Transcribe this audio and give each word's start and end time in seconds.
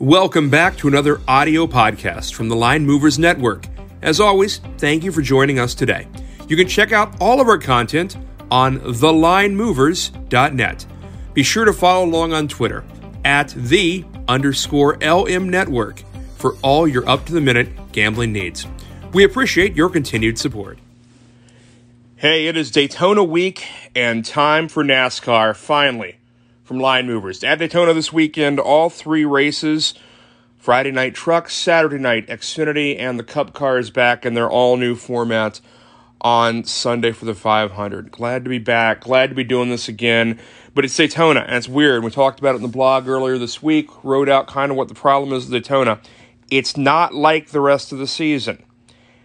Welcome 0.00 0.50
back 0.50 0.76
to 0.78 0.88
another 0.88 1.20
audio 1.28 1.68
podcast 1.68 2.34
from 2.34 2.48
the 2.48 2.56
Line 2.56 2.84
Movers 2.84 3.16
Network. 3.16 3.68
As 4.02 4.18
always, 4.18 4.58
thank 4.76 5.04
you 5.04 5.12
for 5.12 5.22
joining 5.22 5.60
us 5.60 5.72
today. 5.72 6.08
You 6.48 6.56
can 6.56 6.66
check 6.66 6.90
out 6.90 7.14
all 7.20 7.40
of 7.40 7.46
our 7.46 7.58
content 7.58 8.16
on 8.50 8.80
thelinemovers.net. 8.80 10.86
Be 11.32 11.44
sure 11.44 11.64
to 11.64 11.72
follow 11.72 12.06
along 12.06 12.32
on 12.32 12.48
Twitter 12.48 12.84
at 13.24 13.50
the 13.50 14.04
underscore 14.26 14.96
LM 14.96 15.48
Network 15.48 16.02
for 16.38 16.56
all 16.60 16.88
your 16.88 17.08
up 17.08 17.24
to 17.26 17.32
the 17.32 17.40
minute 17.40 17.68
gambling 17.92 18.32
needs. 18.32 18.66
We 19.12 19.22
appreciate 19.22 19.76
your 19.76 19.90
continued 19.90 20.40
support. 20.40 20.80
Hey, 22.16 22.48
it 22.48 22.56
is 22.56 22.72
Daytona 22.72 23.22
week 23.22 23.64
and 23.94 24.24
time 24.24 24.66
for 24.66 24.82
NASCAR 24.82 25.54
finally 25.54 26.16
from 26.64 26.80
Line 26.80 27.06
Movers. 27.06 27.44
At 27.44 27.58
Daytona 27.58 27.92
this 27.92 28.12
weekend, 28.12 28.58
all 28.58 28.88
three 28.88 29.24
races 29.24 29.94
Friday 30.56 30.90
night 30.90 31.14
trucks, 31.14 31.52
Saturday 31.52 31.98
night 31.98 32.26
Xfinity, 32.26 32.98
and 32.98 33.18
the 33.18 33.22
Cup 33.22 33.52
cars 33.52 33.90
back 33.90 34.24
in 34.24 34.32
their 34.32 34.48
all 34.48 34.78
new 34.78 34.94
format 34.94 35.60
on 36.22 36.64
Sunday 36.64 37.12
for 37.12 37.26
the 37.26 37.34
500. 37.34 38.10
Glad 38.10 38.44
to 38.44 38.50
be 38.50 38.58
back. 38.58 39.02
Glad 39.02 39.28
to 39.28 39.36
be 39.36 39.44
doing 39.44 39.68
this 39.68 39.88
again. 39.88 40.40
But 40.74 40.86
it's 40.86 40.96
Daytona, 40.96 41.40
and 41.40 41.56
it's 41.56 41.68
weird. 41.68 42.02
We 42.02 42.10
talked 42.10 42.40
about 42.40 42.54
it 42.54 42.56
in 42.56 42.62
the 42.62 42.68
blog 42.68 43.06
earlier 43.06 43.36
this 43.36 43.62
week, 43.62 43.90
wrote 44.02 44.30
out 44.30 44.46
kind 44.46 44.70
of 44.70 44.78
what 44.78 44.88
the 44.88 44.94
problem 44.94 45.34
is 45.34 45.44
with 45.44 45.52
Daytona. 45.52 46.00
It's 46.50 46.78
not 46.78 47.14
like 47.14 47.50
the 47.50 47.60
rest 47.60 47.92
of 47.92 47.98
the 47.98 48.06
season. 48.06 48.64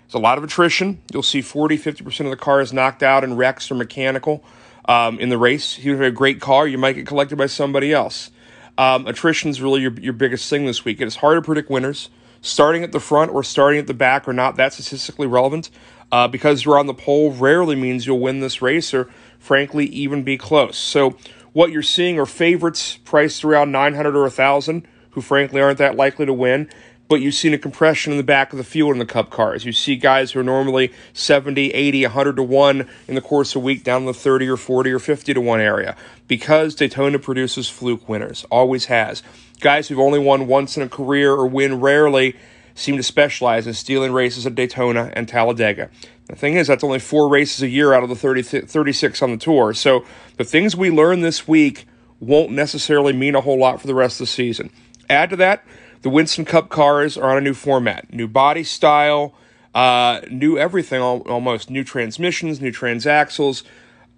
It's 0.04 0.14
a 0.14 0.20
lot 0.20 0.38
of 0.38 0.44
attrition. 0.44 1.02
You'll 1.14 1.24
see 1.24 1.42
40, 1.42 1.78
50% 1.78 2.26
of 2.26 2.32
the 2.32 2.36
cars 2.36 2.74
knocked 2.74 3.02
out 3.02 3.24
in 3.24 3.38
wrecks 3.38 3.72
or 3.72 3.76
mechanical 3.76 4.44
um, 4.90 5.20
in 5.20 5.30
the 5.30 5.38
race. 5.38 5.78
If 5.78 5.86
you 5.86 5.92
have 5.94 6.02
a 6.02 6.12
great 6.12 6.42
car, 6.42 6.68
you 6.68 6.78
might 6.78 6.94
get 6.94 7.08
collected 7.08 7.38
by 7.38 7.46
somebody 7.46 7.94
else. 7.94 8.32
Um, 8.78 9.08
attrition 9.08 9.50
is 9.52 9.62
really 9.62 9.82
your, 9.82 9.94
your 9.94 10.14
biggest 10.14 10.50
thing 10.50 10.66
this 10.66 10.84
week. 10.84 11.00
It 11.00 11.06
is 11.06 11.18
hard 11.18 11.38
to 11.38 11.42
predict 11.42 11.70
winners. 11.70 12.10
Starting 12.42 12.84
at 12.84 12.92
the 12.92 13.00
front 13.00 13.32
or 13.32 13.44
starting 13.44 13.80
at 13.80 13.88
the 13.88 13.94
back 13.94 14.28
or 14.28 14.34
not, 14.34 14.56
that's 14.56 14.76
statistically 14.76 15.28
relevant. 15.28 15.70
Uh, 16.12 16.28
because 16.28 16.66
you're 16.66 16.80
on 16.80 16.88
the 16.88 16.94
pole 16.94 17.32
rarely 17.32 17.76
means 17.76 18.08
you'll 18.08 18.20
win 18.20 18.40
this 18.40 18.64
race 18.64 18.94
or, 18.94 19.10
frankly, 19.38 19.86
even 19.86 20.24
be 20.24 20.38
close. 20.38 20.76
So, 20.76 21.16
what 21.54 21.72
you're 21.72 21.84
seeing 21.84 22.20
are 22.20 22.26
favorites 22.26 22.98
priced 23.04 23.44
around 23.44 23.72
900 23.72 24.16
or 24.16 24.22
1,000 24.22 24.88
who, 25.12 25.22
frankly, 25.22 25.62
aren't 25.62 25.78
that 25.80 25.96
likely 25.96 26.26
to 26.26 26.34
win 26.34 26.70
but 27.10 27.22
you've 27.22 27.34
seen 27.34 27.54
a 27.56 27.58
compression 27.58 28.14
in 28.14 28.18
the 28.18 28.24
back 28.24 28.54
of 28.54 28.58
the 28.58 28.64
field 28.64 28.94
in 28.94 29.00
the 29.00 29.06
Cup 29.06 29.32
cars. 29.32 29.66
You 29.66 29.74
see 29.74 29.96
guys 29.96 30.32
who 30.32 30.40
are 30.40 30.44
normally 30.44 30.94
70, 31.14 31.72
80, 31.72 32.06
100 32.06 32.36
to 32.36 32.44
1 32.44 32.90
in 33.08 33.16
the 33.16 33.22
course 33.22 33.56
of 33.56 33.64
a 33.64 33.66
week 33.66 33.84
down 33.84 34.04
in 34.04 34.06
the 34.06 34.14
30 34.14 34.48
or 34.48 34.56
40 34.56 34.92
or 34.92 35.00
50 35.00 35.34
to 35.34 35.42
1 35.42 35.60
area 35.60 35.98
because 36.28 36.76
Daytona 36.76 37.18
produces 37.18 37.68
fluke 37.68 38.08
winners, 38.08 38.46
always 38.52 38.86
has. 38.86 39.24
Guys 39.60 39.88
who've 39.88 40.00
only 40.00 40.20
won 40.20 40.48
once 40.48 40.78
in 40.78 40.84
a 40.84 40.88
career 40.88 41.34
or 41.34 41.48
win 41.48 41.82
rarely 41.82 42.36
seem 42.76 42.96
to 42.96 43.04
specialize 43.04 43.66
in 43.66 43.74
stealing 43.74 44.14
races 44.14 44.46
at 44.46 44.56
Daytona 44.56 45.12
and 45.14 45.28
Talladega. 45.28 45.90
The 46.28 46.36
thing 46.36 46.54
is, 46.56 46.68
that's 46.68 46.84
only 46.84 47.00
four 47.00 47.28
races 47.28 47.64
a 47.64 47.68
year 47.68 47.92
out 47.92 48.04
of 48.04 48.10
the 48.10 48.16
30, 48.16 48.44
36 48.44 49.22
on 49.24 49.32
the 49.32 49.38
tour. 49.38 49.74
So 49.74 50.06
the 50.38 50.44
things 50.44 50.76
we 50.76 50.92
learn 50.92 51.22
this 51.22 51.48
week 51.48 51.88
won't 52.20 52.52
necessarily 52.52 53.14
mean 53.14 53.34
a 53.34 53.42
whole 53.42 53.58
lot 53.58 53.82
for 53.82 53.88
the 53.88 53.96
rest 53.96 54.22
of 54.22 54.28
the 54.28 54.32
season. 54.32 54.70
Add 55.10 55.32
to 55.32 55.36
that, 55.38 55.66
the 56.02 56.10
Winston 56.10 56.46
Cup 56.46 56.70
cars 56.70 57.18
are 57.18 57.32
on 57.32 57.38
a 57.38 57.42
new 57.42 57.54
format, 57.54 58.14
new 58.14 58.28
body 58.28 58.64
style, 58.64 59.34
uh, 59.76 60.22
new 60.30 60.58
everything 60.58 61.02
almost, 61.02 61.70
new 61.70 61.84
transmissions, 61.84 62.62
new 62.62 62.72
transaxles. 62.72 63.64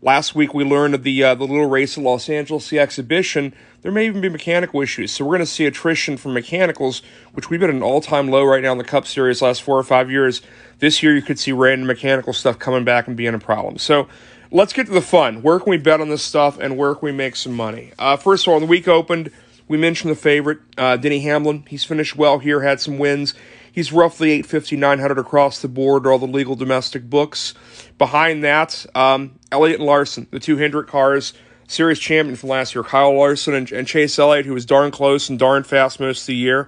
Last 0.03 0.33
week 0.33 0.53
we 0.53 0.63
learned 0.63 0.95
of 0.95 1.03
the 1.03 1.23
uh, 1.23 1.35
the 1.35 1.43
little 1.43 1.69
race 1.69 1.97
at 1.97 2.03
Los 2.03 2.29
Angeles, 2.29 2.69
the 2.69 2.79
exhibition. 2.79 3.53
There 3.81 3.91
may 3.91 4.05
even 4.05 4.21
be 4.21 4.29
mechanical 4.29 4.81
issues, 4.81 5.11
so 5.11 5.25
we're 5.25 5.31
going 5.37 5.41
to 5.41 5.45
see 5.45 5.65
attrition 5.65 6.17
from 6.17 6.33
mechanicals, 6.33 7.01
which 7.33 7.49
we've 7.49 7.59
been 7.59 7.69
at 7.69 7.75
an 7.75 7.83
all 7.83 8.01
time 8.01 8.29
low 8.29 8.43
right 8.43 8.63
now 8.63 8.71
in 8.71 8.77
the 8.77 8.83
Cup 8.83 9.05
Series 9.05 9.41
last 9.41 9.61
four 9.61 9.77
or 9.77 9.83
five 9.83 10.09
years. 10.09 10.41
This 10.79 11.03
year 11.03 11.15
you 11.15 11.21
could 11.21 11.37
see 11.37 11.51
random 11.51 11.87
mechanical 11.87 12.33
stuff 12.33 12.57
coming 12.57 12.83
back 12.83 13.07
and 13.07 13.15
being 13.15 13.35
a 13.35 13.39
problem. 13.39 13.77
So 13.77 14.07
let's 14.49 14.73
get 14.73 14.87
to 14.87 14.91
the 14.91 15.01
fun. 15.01 15.43
Where 15.43 15.59
can 15.59 15.69
we 15.69 15.77
bet 15.77 16.01
on 16.01 16.09
this 16.09 16.23
stuff, 16.23 16.57
and 16.59 16.77
where 16.77 16.95
can 16.95 17.05
we 17.05 17.11
make 17.11 17.35
some 17.35 17.53
money? 17.53 17.91
Uh, 17.99 18.17
first 18.17 18.47
of 18.47 18.53
all, 18.53 18.59
the 18.59 18.65
week 18.65 18.87
opened 18.87 19.31
we 19.71 19.77
mentioned 19.77 20.11
the 20.11 20.15
favorite, 20.15 20.59
uh, 20.77 20.97
Denny 20.97 21.21
Hamlin. 21.21 21.63
He's 21.65 21.85
finished 21.85 22.17
well 22.17 22.39
here, 22.39 22.59
had 22.59 22.81
some 22.81 22.97
wins. 22.97 23.33
He's 23.71 23.93
roughly 23.93 24.31
850, 24.31 24.75
900 24.75 25.17
across 25.17 25.61
the 25.61 25.69
board, 25.69 26.05
all 26.05 26.19
the 26.19 26.27
legal 26.27 26.57
domestic 26.57 27.09
books. 27.09 27.53
Behind 27.97 28.43
that, 28.43 28.85
um, 28.93 29.39
Elliott 29.49 29.79
and 29.79 29.87
Larson, 29.87 30.27
the 30.29 30.41
two 30.41 30.57
Hendrick 30.57 30.89
cars, 30.89 31.31
series 31.67 31.99
champion 31.99 32.35
from 32.35 32.49
last 32.49 32.75
year, 32.75 32.83
Kyle 32.83 33.17
Larson 33.17 33.53
and, 33.53 33.71
and, 33.71 33.87
Chase 33.87 34.19
Elliott, 34.19 34.45
who 34.45 34.53
was 34.53 34.65
darn 34.65 34.91
close 34.91 35.29
and 35.29 35.39
darn 35.39 35.63
fast 35.63 36.01
most 36.01 36.23
of 36.23 36.27
the 36.27 36.35
year. 36.35 36.67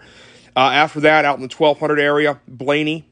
Uh, 0.55 0.71
after 0.71 1.01
that, 1.01 1.25
out 1.25 1.35
in 1.35 1.41
the 1.41 1.53
1200 1.53 1.99
area, 1.99 2.39
Blaney, 2.47 3.05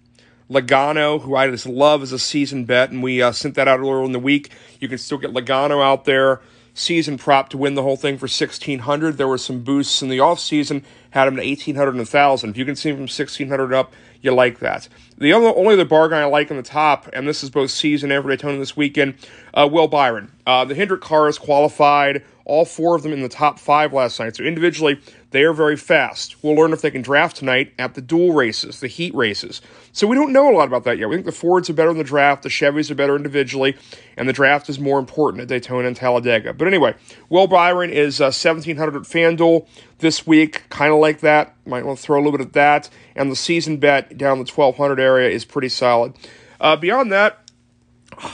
Logano, 0.49 1.21
who 1.21 1.35
I 1.35 1.49
just 1.49 1.65
love 1.65 2.01
as 2.01 2.13
a 2.13 2.19
season 2.19 2.63
bet, 2.63 2.91
and 2.91 3.03
we 3.03 3.21
uh, 3.21 3.33
sent 3.33 3.55
that 3.55 3.67
out 3.67 3.81
earlier 3.81 4.05
in 4.05 4.13
the 4.13 4.19
week. 4.19 4.51
You 4.79 4.87
can 4.87 4.99
still 4.99 5.17
get 5.17 5.33
Logano 5.33 5.83
out 5.83 6.05
there 6.05 6.39
season 6.73 7.17
prop 7.17 7.49
to 7.49 7.57
win 7.57 7.75
the 7.75 7.83
whole 7.83 7.97
thing 7.97 8.17
for 8.17 8.25
1600 8.25 9.17
there 9.17 9.27
were 9.27 9.37
some 9.37 9.61
boosts 9.61 10.01
in 10.01 10.09
the 10.09 10.19
off 10.19 10.39
season 10.39 10.83
had 11.09 11.27
him 11.27 11.35
to 11.35 11.43
1800 11.43 11.89
and 11.89 11.99
1000 11.99 12.49
if 12.49 12.57
you 12.57 12.65
can 12.65 12.75
see 12.75 12.89
him 12.89 12.95
from 12.95 13.01
1600 13.03 13.73
up 13.73 13.93
you 14.21 14.31
like 14.31 14.59
that. 14.59 14.87
The 15.17 15.33
other, 15.33 15.47
only 15.47 15.73
other 15.73 15.85
bargain 15.85 16.19
i 16.19 16.25
like 16.25 16.51
in 16.51 16.57
the 16.57 16.63
top 16.63 17.09
and 17.13 17.27
this 17.27 17.43
is 17.43 17.49
both 17.49 17.71
season 17.71 18.11
and 18.11 18.23
for 18.23 18.29
daytona 18.29 18.57
this 18.57 18.77
weekend 18.77 19.15
uh, 19.53 19.67
will 19.71 19.87
byron. 19.87 20.31
Uh, 20.45 20.65
the 20.65 20.75
hendrick 20.75 21.01
cars 21.01 21.37
qualified 21.37 22.23
all 22.45 22.65
four 22.65 22.95
of 22.95 23.03
them 23.03 23.13
in 23.13 23.21
the 23.21 23.29
top 23.29 23.59
five 23.59 23.93
last 23.93 24.19
night. 24.19 24.35
So 24.35 24.43
individually 24.43 24.99
they 25.31 25.43
are 25.43 25.53
very 25.53 25.77
fast. 25.77 26.43
We'll 26.43 26.55
learn 26.55 26.73
if 26.73 26.81
they 26.81 26.91
can 26.91 27.01
draft 27.01 27.37
tonight 27.37 27.73
at 27.79 27.95
the 27.95 28.01
dual 28.01 28.33
races, 28.33 28.81
the 28.81 28.87
heat 28.87 29.15
races. 29.15 29.61
So 29.93 30.05
we 30.05 30.15
don't 30.15 30.33
know 30.33 30.49
a 30.49 30.55
lot 30.55 30.67
about 30.67 30.83
that 30.83 30.97
yet. 30.97 31.09
We 31.09 31.15
think 31.15 31.25
the 31.25 31.31
Fords 31.31 31.69
are 31.69 31.73
better 31.73 31.89
in 31.89 31.97
the 31.97 32.03
draft, 32.03 32.43
the 32.43 32.49
Chevys 32.49 32.91
are 32.91 32.95
better 32.95 33.15
individually, 33.15 33.77
and 34.17 34.27
the 34.27 34.33
draft 34.33 34.69
is 34.69 34.79
more 34.79 34.99
important 34.99 35.41
at 35.41 35.47
Daytona 35.47 35.87
and 35.87 35.95
Talladega. 35.95 36.53
But 36.53 36.67
anyway, 36.67 36.95
Will 37.29 37.47
Byron 37.47 37.91
is 37.91 38.19
uh, 38.19 38.25
1700 38.25 38.95
at 38.95 39.01
FanDuel 39.03 39.67
this 39.99 40.27
week, 40.27 40.63
kind 40.69 40.93
of 40.93 40.99
like 40.99 41.21
that. 41.21 41.55
Might 41.65 41.85
want 41.85 41.97
to 41.97 42.03
throw 42.03 42.17
a 42.17 42.21
little 42.21 42.37
bit 42.37 42.47
at 42.47 42.53
that. 42.53 42.89
And 43.15 43.31
the 43.31 43.35
season 43.35 43.77
bet 43.77 44.17
down 44.17 44.37
the 44.37 44.51
1200 44.51 44.99
area 44.99 45.29
is 45.29 45.45
pretty 45.45 45.69
solid. 45.69 46.13
Uh, 46.59 46.75
beyond 46.75 47.11
that, 47.11 47.41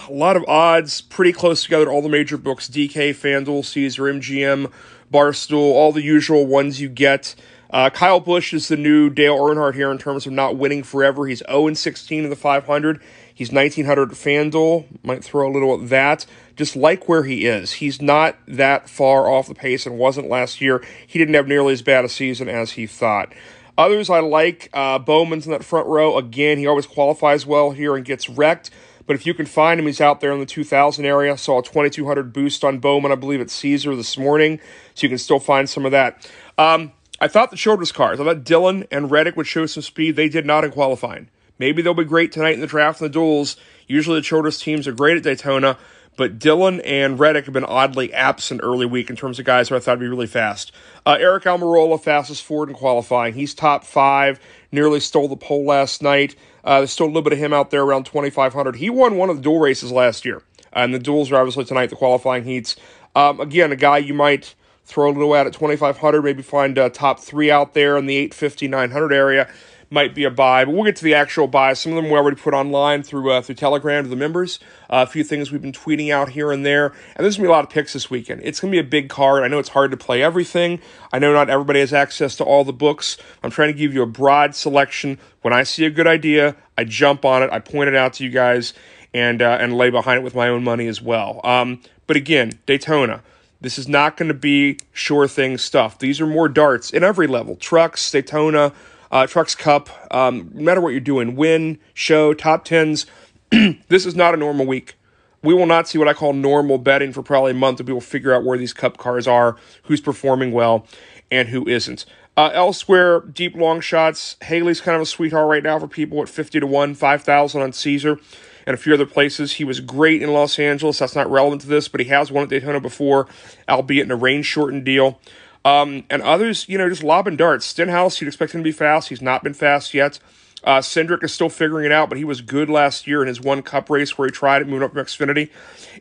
a 0.10 0.12
lot 0.12 0.36
of 0.36 0.44
odds, 0.48 1.02
pretty 1.02 1.32
close 1.32 1.64
together. 1.64 1.90
All 1.90 2.02
the 2.02 2.10
major 2.10 2.38
books: 2.38 2.68
DK, 2.68 3.12
FanDuel, 3.12 3.64
Caesar, 3.64 4.04
MGM, 4.04 4.72
Barstool, 5.12 5.74
all 5.74 5.92
the 5.92 6.02
usual 6.02 6.46
ones 6.46 6.82
you 6.82 6.90
get. 6.90 7.36
Uh, 7.70 7.90
Kyle 7.90 8.20
Busch 8.20 8.54
is 8.54 8.70
the 8.70 8.78
new 8.78 9.10
Dale 9.10 9.38
Earnhardt 9.38 9.76
here 9.76 9.92
in 9.92 9.98
terms 9.98 10.26
of 10.26 10.32
not 10.32 10.56
winning 10.56 10.84
forever. 10.84 11.28
He's 11.28 11.44
0 11.50 11.74
16 11.74 12.24
in 12.24 12.30
the 12.30 12.36
500. 12.36 13.02
He's 13.34 13.52
1900 13.52 14.12
at 14.12 14.18
FanDuel. 14.18 14.86
Might 15.04 15.24
throw 15.24 15.50
a 15.50 15.52
little 15.52 15.76
at 15.76 15.90
that. 15.90 16.26
Just 16.56 16.76
like 16.76 17.08
where 17.08 17.24
he 17.24 17.46
is. 17.46 17.74
He's 17.74 18.02
not 18.02 18.38
that 18.48 18.90
far 18.90 19.30
off 19.30 19.48
the 19.48 19.54
pace 19.54 19.86
and 19.86 19.98
wasn't 19.98 20.30
last 20.30 20.62
year. 20.62 20.84
He 21.06 21.20
didn't 21.20 21.36
have 21.36 21.48
nearly 21.48 21.74
as 21.74 21.82
bad 21.82 22.06
a 22.06 22.10
season 22.10 22.50
as 22.50 22.72
he 22.72 22.88
thought. 22.88 23.34
Others 23.78 24.10
I 24.10 24.22
like. 24.22 24.70
Uh, 24.74 24.98
Bowman's 24.98 25.46
in 25.46 25.52
that 25.52 25.64
front 25.64 25.88
row. 25.88 26.18
Again, 26.18 26.58
he 26.58 26.66
always 26.66 26.88
qualifies 26.88 27.46
well 27.46 27.72
here 27.72 27.96
and 27.96 28.04
gets 28.04 28.28
wrecked. 28.28 28.72
But 29.08 29.16
if 29.16 29.26
you 29.26 29.34
can 29.34 29.46
find 29.46 29.80
him, 29.80 29.88
he's 29.88 30.02
out 30.02 30.20
there 30.20 30.32
in 30.34 30.40
the 30.40 30.46
2000 30.46 31.06
area. 31.06 31.38
Saw 31.38 31.60
a 31.60 31.64
2200 31.64 32.34
boost 32.34 32.64
on 32.64 32.80
Bowman, 32.80 33.12
I 33.12 33.16
believe, 33.16 33.42
at 33.42 33.50
Caesar 33.50 33.96
this 33.96 34.18
morning. 34.18 34.60
So 34.94 35.06
you 35.06 35.10
can 35.10 35.18
still 35.18 35.40
find 35.40 35.70
some 35.70 35.86
of 35.86 35.92
that. 35.92 36.30
Um, 36.58 36.92
I 37.20 37.28
thought 37.28 37.50
the 37.50 37.58
Childress 37.58 37.92
cars, 37.92 38.20
I 38.20 38.26
thought 38.26 38.44
Dillon 38.44 38.86
and 38.92 39.10
Reddick 39.10 39.36
would 39.38 39.48
show 39.48 39.66
some 39.66 39.82
speed. 39.82 40.16
They 40.16 40.30
did 40.30 40.46
not 40.46 40.64
in 40.64 40.72
qualifying. 40.72 41.30
Maybe 41.58 41.82
they'll 41.82 41.96
be 41.96 42.04
great 42.04 42.32
tonight 42.32 42.54
in 42.54 42.60
the 42.60 42.68
draft 42.68 43.02
and 43.02 43.10
the 43.10 43.14
duels. 43.14 43.58
Usually 43.88 44.20
the 44.20 44.24
Childress 44.24 44.60
teams 44.60 44.88
are 44.88 44.92
great 44.92 45.18
at 45.18 45.24
Daytona, 45.24 45.78
but 46.18 46.40
Dillon 46.40 46.82
and 46.82 47.18
Reddick 47.18 47.46
have 47.46 47.54
been 47.54 47.64
oddly 47.64 48.14
absent 48.14 48.60
early 48.64 48.86
week 48.86 49.10
in 49.10 49.16
terms 49.16 49.40
of 49.40 49.46
guys 49.46 49.70
who 49.70 49.76
I 49.76 49.80
thought 49.80 50.00
would 50.00 50.04
be 50.04 50.10
really 50.10 50.28
fast. 50.28 50.72
Uh, 51.06 51.16
Aric 51.16 51.44
Almirola, 51.44 52.02
fastest 52.04 52.44
Ford 52.44 52.70
in 52.70 52.76
qualifying. 52.76 53.36
He's 53.36 53.54
top 53.54 53.86
five, 53.86 54.40
nearly 54.72 55.00
stole 55.00 55.30
the 55.30 55.38
pole 55.38 55.64
last 55.64 56.02
night. 56.02 56.36
Uh, 56.64 56.80
there's 56.80 56.92
still 56.92 57.06
a 57.06 57.08
little 57.08 57.22
bit 57.22 57.34
of 57.34 57.40
him 57.40 57.54
out 57.54 57.70
there 57.70 57.84
around 57.84 58.06
2,500. 58.08 58.76
He 58.76 58.90
won 58.90 59.16
one 59.16 59.30
of 59.30 59.38
the 59.38 59.42
dual 59.44 59.60
races 59.60 59.92
last 59.92 60.26
year. 60.26 60.42
Uh, 60.76 60.80
and 60.80 60.94
the 60.94 61.00
duels 61.00 61.32
are 61.32 61.38
obviously 61.38 61.64
tonight, 61.64 61.92
the 61.92 61.96
qualifying 61.96 62.44
heats. 62.44 62.76
Um, 63.16 63.40
again, 63.40 63.72
a 63.72 63.78
guy 63.78 64.00
you 64.00 64.14
might 64.14 64.56
throw 64.86 65.10
a 65.10 65.14
little 65.14 65.36
at 65.36 65.46
at 65.46 65.54
2,500, 65.54 66.24
maybe 66.24 66.42
find 66.42 66.78
a 66.78 66.90
top 66.90 67.20
three 67.20 67.52
out 67.52 67.74
there 67.74 67.96
in 67.98 68.08
the 68.08 68.16
850, 68.16 68.68
900 68.68 69.14
area 69.14 69.50
might 69.90 70.14
be 70.14 70.26
a 70.26 70.30
buy, 70.30 70.66
but 70.66 70.74
we'll 70.74 70.84
get 70.84 70.96
to 70.98 71.04
the 71.04 71.14
actual 71.14 71.48
buys. 71.48 71.80
Some 71.80 71.94
of 71.94 71.96
them 71.96 72.12
we 72.12 72.18
already 72.18 72.36
put 72.36 72.54
online 72.54 73.04
through 73.04 73.32
uh, 73.32 73.42
through 73.42 73.56
Telegram 73.56 74.04
to 74.04 74.10
the 74.10 74.16
members. 74.16 74.60
Uh, 74.90 75.06
a 75.08 75.10
few 75.10 75.24
things 75.24 75.52
we've 75.52 75.62
been 75.62 75.72
tweeting 75.72 76.12
out 76.12 76.30
here 76.30 76.52
and 76.52 76.66
there, 76.66 76.88
and 77.16 77.24
there's 77.24 77.38
gonna 77.38 77.48
be 77.48 77.52
a 77.52 77.56
lot 77.56 77.64
of 77.64 77.70
picks 77.70 77.94
this 77.94 78.10
weekend. 78.10 78.42
It's 78.44 78.60
gonna 78.60 78.72
be 78.72 78.80
a 78.80 78.84
big 78.84 79.10
card. 79.10 79.44
I 79.44 79.48
know 79.48 79.60
it's 79.60 79.70
hard 79.70 79.92
to 79.92 79.98
play 79.98 80.22
everything. 80.22 80.80
I 81.14 81.20
know 81.20 81.34
not 81.34 81.50
everybody 81.50 81.80
has 81.80 81.94
access 81.94 82.36
to 82.38 82.44
all 82.44 82.64
the 82.64 82.74
books. 82.74 83.18
I'm 83.44 83.52
trying 83.52 83.72
to 83.72 83.78
give 83.78 83.94
you 83.94 84.02
a 84.02 84.08
broad 84.08 84.56
selection. 84.56 85.20
When 85.42 85.54
I 85.54 85.64
see 85.64 85.86
a 85.86 85.90
good 85.90 86.08
idea, 86.08 86.56
I 86.78 86.84
jump 86.84 87.24
on 87.24 87.44
it. 87.44 87.50
I 87.52 87.60
point 87.60 87.88
it 87.88 87.96
out 87.96 88.14
to 88.14 88.24
you 88.24 88.30
guys, 88.30 88.74
and 89.14 89.42
uh, 89.42 89.58
and 89.60 89.78
lay 89.78 89.90
behind 89.90 90.20
it 90.20 90.24
with 90.24 90.36
my 90.36 90.50
own 90.50 90.64
money 90.64 90.88
as 90.88 91.02
well. 91.02 91.40
Um, 91.44 91.82
but 92.08 92.18
again, 92.18 92.52
Daytona 92.66 93.24
This 93.60 93.78
is 93.78 93.88
not 93.88 94.18
going 94.18 94.28
to 94.28 94.34
be 94.36 94.80
sure 94.94 95.28
thing 95.28 95.58
stuff. 95.58 95.98
These 95.98 96.22
are 96.22 96.28
more 96.28 96.48
darts 96.48 96.92
in 96.92 97.04
every 97.04 97.28
level 97.28 97.56
trucks, 97.56 98.12
Daytona, 98.12 98.72
uh, 99.12 99.28
Trucks 99.28 99.56
Cup, 99.56 99.90
um, 100.14 100.52
no 100.54 100.64
matter 100.64 100.82
what 100.82 100.90
you're 100.90 101.00
doing, 101.00 101.36
win, 101.36 101.80
show, 101.94 102.34
top 102.34 102.66
tens. 102.66 103.06
this 103.50 104.06
is 104.06 104.16
not 104.16 104.34
a 104.34 104.38
normal 104.38 104.66
week. 104.66 104.96
We 105.44 105.54
will 105.54 105.66
not 105.66 105.88
see 105.88 105.98
what 105.98 106.08
I 106.08 106.14
call 106.14 106.34
normal 106.34 106.78
betting 106.78 107.14
for 107.14 107.22
probably 107.22 107.52
a 107.52 107.56
month, 107.56 107.80
and 107.80 107.88
we 107.88 107.94
will 107.94 108.02
figure 108.02 108.34
out 108.34 108.44
where 108.44 108.58
these 108.58 108.74
cup 108.74 108.98
cars 108.98 109.28
are, 109.28 109.56
who's 109.84 110.02
performing 110.02 110.52
well, 110.52 110.86
and 111.32 111.50
who 111.50 111.68
isn't. 111.68 112.06
Uh, 112.36 112.52
elsewhere, 112.54 113.22
deep 113.22 113.56
long 113.56 113.82
shots. 113.82 114.36
Haley's 114.44 114.82
kind 114.82 114.96
of 114.96 115.02
a 115.02 115.06
sweetheart 115.06 115.48
right 115.48 115.64
now 115.64 115.80
for 115.80 115.88
people 115.88 116.22
at 116.22 116.30
50 116.30 116.60
to 116.60 116.68
1, 116.68 116.94
5,000 116.94 117.62
on 117.62 117.74
Caesar, 117.74 118.20
and 118.68 118.74
a 118.74 118.78
few 118.78 118.94
other 118.94 119.06
places. 119.06 119.54
He 119.54 119.64
was 119.64 119.80
great 119.80 120.22
in 120.22 120.32
Los 120.32 120.60
Angeles. 120.60 121.00
That's 121.00 121.16
not 121.16 121.32
relevant 121.32 121.62
to 121.62 121.68
this, 121.68 121.88
but 121.88 122.00
he 122.00 122.08
has 122.08 122.32
won 122.32 122.44
at 122.44 122.50
Daytona 122.50 122.80
before, 122.80 123.28
albeit 123.68 124.06
in 124.06 124.12
a 124.12 124.16
range 124.16 124.46
shortened 124.46 124.86
deal. 124.86 125.20
Um, 125.66 126.04
and 126.10 126.22
others, 126.22 126.68
you 126.70 126.78
know, 126.78 126.90
just 126.90 127.04
lobbing 127.04 127.36
darts. 127.36 127.66
Stenhouse, 127.66 128.22
you'd 128.22 128.28
expect 128.28 128.54
him 128.54 128.62
to 128.62 128.64
be 128.64 128.72
fast. 128.72 129.10
He's 129.10 129.22
not 129.22 129.44
been 129.44 129.54
fast 129.54 129.94
yet. 129.94 130.20
Uh, 130.64 130.80
Cindric 130.80 131.24
is 131.24 131.34
still 131.34 131.50
figuring 131.50 131.86
it 131.86 131.92
out, 131.92 132.10
but 132.10 132.18
he 132.18 132.24
was 132.24 132.42
good 132.42 132.70
last 132.70 133.06
year 133.08 133.22
in 133.22 133.28
his 133.28 133.40
one 133.40 133.62
cup 133.62 133.90
race 133.90 134.18
where 134.18 134.28
he 134.28 134.32
tried 134.32 134.62
it, 134.62 134.68
moving 134.68 134.84
up 134.84 134.94
from 134.94 135.06
Xfinity. 135.06 135.50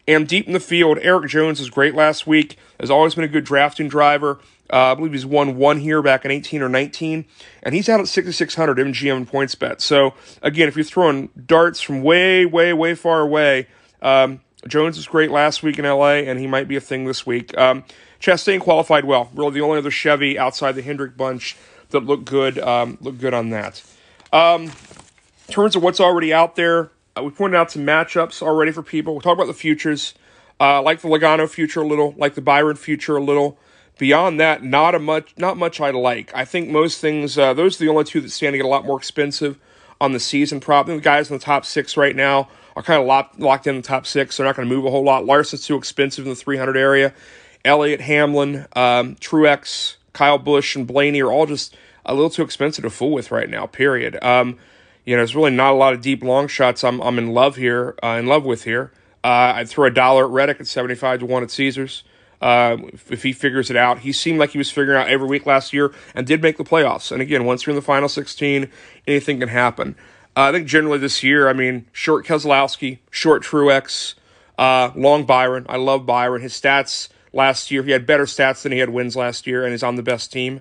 And 0.08 0.26
deep 0.26 0.46
in 0.46 0.52
the 0.52 0.60
field, 0.60 0.98
Erik 1.02 1.28
Jones 1.28 1.60
was 1.60 1.68
great 1.68 1.94
last 1.94 2.26
week. 2.26 2.56
Has 2.80 2.90
always 2.90 3.14
been 3.14 3.24
a 3.24 3.28
good 3.28 3.44
drafting 3.44 3.88
driver. 3.88 4.38
Uh, 4.72 4.92
I 4.92 4.94
believe 4.94 5.12
he's 5.12 5.26
won 5.26 5.56
one 5.56 5.78
here 5.78 6.02
back 6.02 6.24
in 6.24 6.30
18 6.30 6.62
or 6.62 6.68
19, 6.68 7.24
and 7.62 7.74
he's 7.74 7.88
out 7.88 8.00
at 8.00 8.08
6,600 8.08 8.78
MGM 8.78 9.16
and 9.16 9.30
PointsBet. 9.30 9.80
So, 9.80 10.14
again, 10.42 10.66
if 10.66 10.74
you're 10.74 10.84
throwing 10.84 11.28
darts 11.46 11.80
from 11.80 12.02
way, 12.02 12.44
way, 12.44 12.72
way 12.72 12.94
far 12.96 13.20
away, 13.20 13.68
um, 14.02 14.40
Jones 14.68 14.96
was 14.96 15.06
great 15.06 15.30
last 15.30 15.62
week 15.62 15.78
in 15.78 15.84
LA, 15.84 16.14
and 16.14 16.38
he 16.38 16.46
might 16.46 16.68
be 16.68 16.76
a 16.76 16.80
thing 16.80 17.04
this 17.04 17.26
week. 17.26 17.56
Um, 17.56 17.84
Chastain 18.20 18.60
qualified 18.60 19.04
well. 19.04 19.30
Really, 19.34 19.52
the 19.52 19.60
only 19.60 19.78
other 19.78 19.90
Chevy 19.90 20.38
outside 20.38 20.72
the 20.72 20.82
Hendrick 20.82 21.16
bunch 21.16 21.56
that 21.90 22.00
looked 22.00 22.24
good. 22.24 22.58
Um, 22.58 22.98
looked 23.00 23.20
good 23.20 23.34
on 23.34 23.50
that. 23.50 23.82
Um, 24.32 24.64
in 24.64 25.52
terms 25.52 25.76
of 25.76 25.82
what's 25.82 26.00
already 26.00 26.32
out 26.32 26.56
there, 26.56 26.90
uh, 27.16 27.22
we 27.22 27.30
pointed 27.30 27.56
out 27.56 27.70
some 27.70 27.82
matchups 27.86 28.42
already 28.42 28.72
for 28.72 28.82
people. 28.82 29.14
We'll 29.14 29.20
talk 29.20 29.34
about 29.34 29.46
the 29.46 29.54
futures. 29.54 30.14
Uh, 30.58 30.80
like 30.80 31.02
the 31.02 31.08
Logano 31.08 31.46
future 31.48 31.82
a 31.82 31.86
little, 31.86 32.14
like 32.16 32.34
the 32.34 32.40
Byron 32.40 32.76
future 32.76 33.16
a 33.16 33.22
little. 33.22 33.58
Beyond 33.98 34.40
that, 34.40 34.62
not 34.62 34.94
a 34.94 34.98
much, 34.98 35.34
not 35.36 35.56
much 35.56 35.80
I 35.80 35.90
like. 35.90 36.34
I 36.34 36.44
think 36.44 36.68
most 36.68 37.00
things, 37.00 37.38
uh, 37.38 37.54
those 37.54 37.76
are 37.76 37.84
the 37.84 37.90
only 37.90 38.04
two 38.04 38.20
that 38.20 38.30
stand 38.30 38.54
to 38.54 38.58
get 38.58 38.64
a 38.64 38.68
lot 38.68 38.84
more 38.84 38.98
expensive 38.98 39.58
on 40.00 40.12
the 40.12 40.20
season 40.20 40.60
prop. 40.60 40.86
The 40.86 40.98
guys 40.98 41.30
in 41.30 41.36
the 41.36 41.44
top 41.44 41.64
six 41.64 41.96
right 41.96 42.16
now 42.16 42.48
are 42.76 42.82
kind 42.82 43.00
of 43.00 43.06
locked, 43.06 43.40
locked 43.40 43.66
in 43.66 43.76
the 43.76 43.82
top 43.82 44.06
six. 44.06 44.36
They're 44.36 44.46
not 44.46 44.54
going 44.54 44.68
to 44.68 44.74
move 44.74 44.84
a 44.84 44.90
whole 44.90 45.02
lot. 45.02 45.24
Larson's 45.24 45.66
too 45.66 45.76
expensive 45.76 46.24
in 46.24 46.30
the 46.30 46.36
300 46.36 46.76
area. 46.76 47.14
Elliott 47.64 48.02
Hamlin, 48.02 48.66
um, 48.76 49.16
Truex, 49.16 49.96
Kyle 50.12 50.38
Busch, 50.38 50.76
and 50.76 50.86
Blaney 50.86 51.20
are 51.22 51.32
all 51.32 51.46
just 51.46 51.74
a 52.04 52.14
little 52.14 52.30
too 52.30 52.42
expensive 52.42 52.84
to 52.84 52.90
fool 52.90 53.10
with 53.10 53.32
right 53.32 53.50
now. 53.50 53.66
Period. 53.66 54.22
Um, 54.22 54.58
you 55.04 55.16
know, 55.16 55.20
there's 55.20 55.34
really 55.34 55.50
not 55.50 55.72
a 55.72 55.76
lot 55.76 55.94
of 55.94 56.00
deep 56.00 56.22
long 56.22 56.48
shots. 56.48 56.84
I'm 56.84 57.00
I'm 57.00 57.18
in 57.18 57.32
love 57.32 57.56
here, 57.56 57.96
uh, 58.02 58.16
in 58.18 58.26
love 58.26 58.44
with 58.44 58.64
here. 58.64 58.92
Uh, 59.24 59.54
I'd 59.56 59.68
throw 59.68 59.86
a 59.86 59.90
dollar 59.90 60.24
at 60.24 60.30
Reddick 60.30 60.60
at 60.60 60.66
75 60.66 61.20
to 61.20 61.26
one 61.26 61.42
at 61.42 61.50
Caesars. 61.50 62.04
Uh, 62.40 62.76
if, 62.92 63.10
if, 63.10 63.22
he 63.22 63.32
figures 63.32 63.70
it 63.70 63.76
out, 63.76 64.00
he 64.00 64.12
seemed 64.12 64.38
like 64.38 64.50
he 64.50 64.58
was 64.58 64.70
figuring 64.70 65.00
out 65.00 65.08
every 65.08 65.26
week 65.26 65.46
last 65.46 65.72
year 65.72 65.92
and 66.14 66.26
did 66.26 66.42
make 66.42 66.58
the 66.58 66.64
playoffs. 66.64 67.10
And 67.10 67.22
again, 67.22 67.44
once 67.46 67.64
you're 67.64 67.72
in 67.72 67.76
the 67.76 67.82
final 67.82 68.10
16, 68.10 68.70
anything 69.06 69.40
can 69.40 69.48
happen. 69.48 69.96
Uh, 70.36 70.50
I 70.50 70.52
think 70.52 70.66
generally 70.68 70.98
this 70.98 71.22
year, 71.22 71.48
I 71.48 71.54
mean, 71.54 71.86
short 71.92 72.26
Keselowski, 72.26 72.98
short 73.10 73.42
Truex, 73.42 74.14
uh, 74.58 74.90
long 74.94 75.24
Byron. 75.24 75.64
I 75.68 75.76
love 75.78 76.04
Byron. 76.04 76.42
His 76.42 76.52
stats 76.52 77.08
last 77.32 77.70
year. 77.70 77.82
He 77.82 77.92
had 77.92 78.06
better 78.06 78.24
stats 78.24 78.62
than 78.62 78.72
he 78.72 78.78
had 78.78 78.90
wins 78.90 79.16
last 79.16 79.46
year, 79.46 79.64
and 79.64 79.72
he's 79.72 79.82
on 79.82 79.96
the 79.96 80.02
best 80.02 80.32
team. 80.32 80.60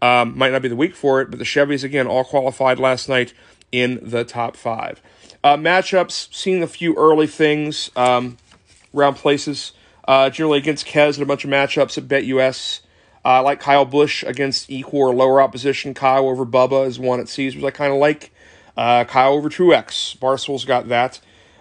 Um, 0.00 0.36
might 0.36 0.50
not 0.50 0.62
be 0.62 0.68
the 0.68 0.76
week 0.76 0.96
for 0.96 1.20
it, 1.20 1.30
but 1.30 1.38
the 1.38 1.44
Chevys, 1.44 1.84
again, 1.84 2.08
all 2.08 2.24
qualified 2.24 2.80
last 2.80 3.08
night 3.08 3.32
in 3.70 4.00
the 4.02 4.24
top 4.24 4.56
five. 4.56 5.00
Uh, 5.44 5.56
matchups, 5.56 6.32
seen 6.34 6.62
a 6.62 6.66
few 6.66 6.94
early 6.96 7.28
things 7.28 7.90
um, 7.94 8.36
around 8.94 9.14
places. 9.14 9.72
Uh, 10.06 10.28
generally 10.28 10.58
against 10.58 10.84
Kez 10.84 11.14
and 11.14 11.22
a 11.22 11.26
bunch 11.26 11.44
of 11.44 11.50
matchups 11.50 11.96
at 11.96 12.08
BetUS. 12.08 12.80
Uh, 13.24 13.40
like 13.40 13.60
Kyle 13.60 13.84
Busch 13.84 14.24
against 14.24 14.68
equal 14.68 15.00
or 15.00 15.14
lower 15.14 15.40
opposition. 15.40 15.94
Kyle 15.94 16.28
over 16.28 16.44
Bubba 16.44 16.88
is 16.88 16.98
one 16.98 17.20
at 17.20 17.28
Caesars 17.28 17.62
I 17.62 17.70
kind 17.70 17.92
of 17.92 18.00
like. 18.00 18.32
Uh, 18.76 19.04
Kyle 19.04 19.34
over 19.34 19.48
Truex. 19.48 20.18
Barstool's 20.18 20.64
got 20.64 20.88
that. 20.88 21.20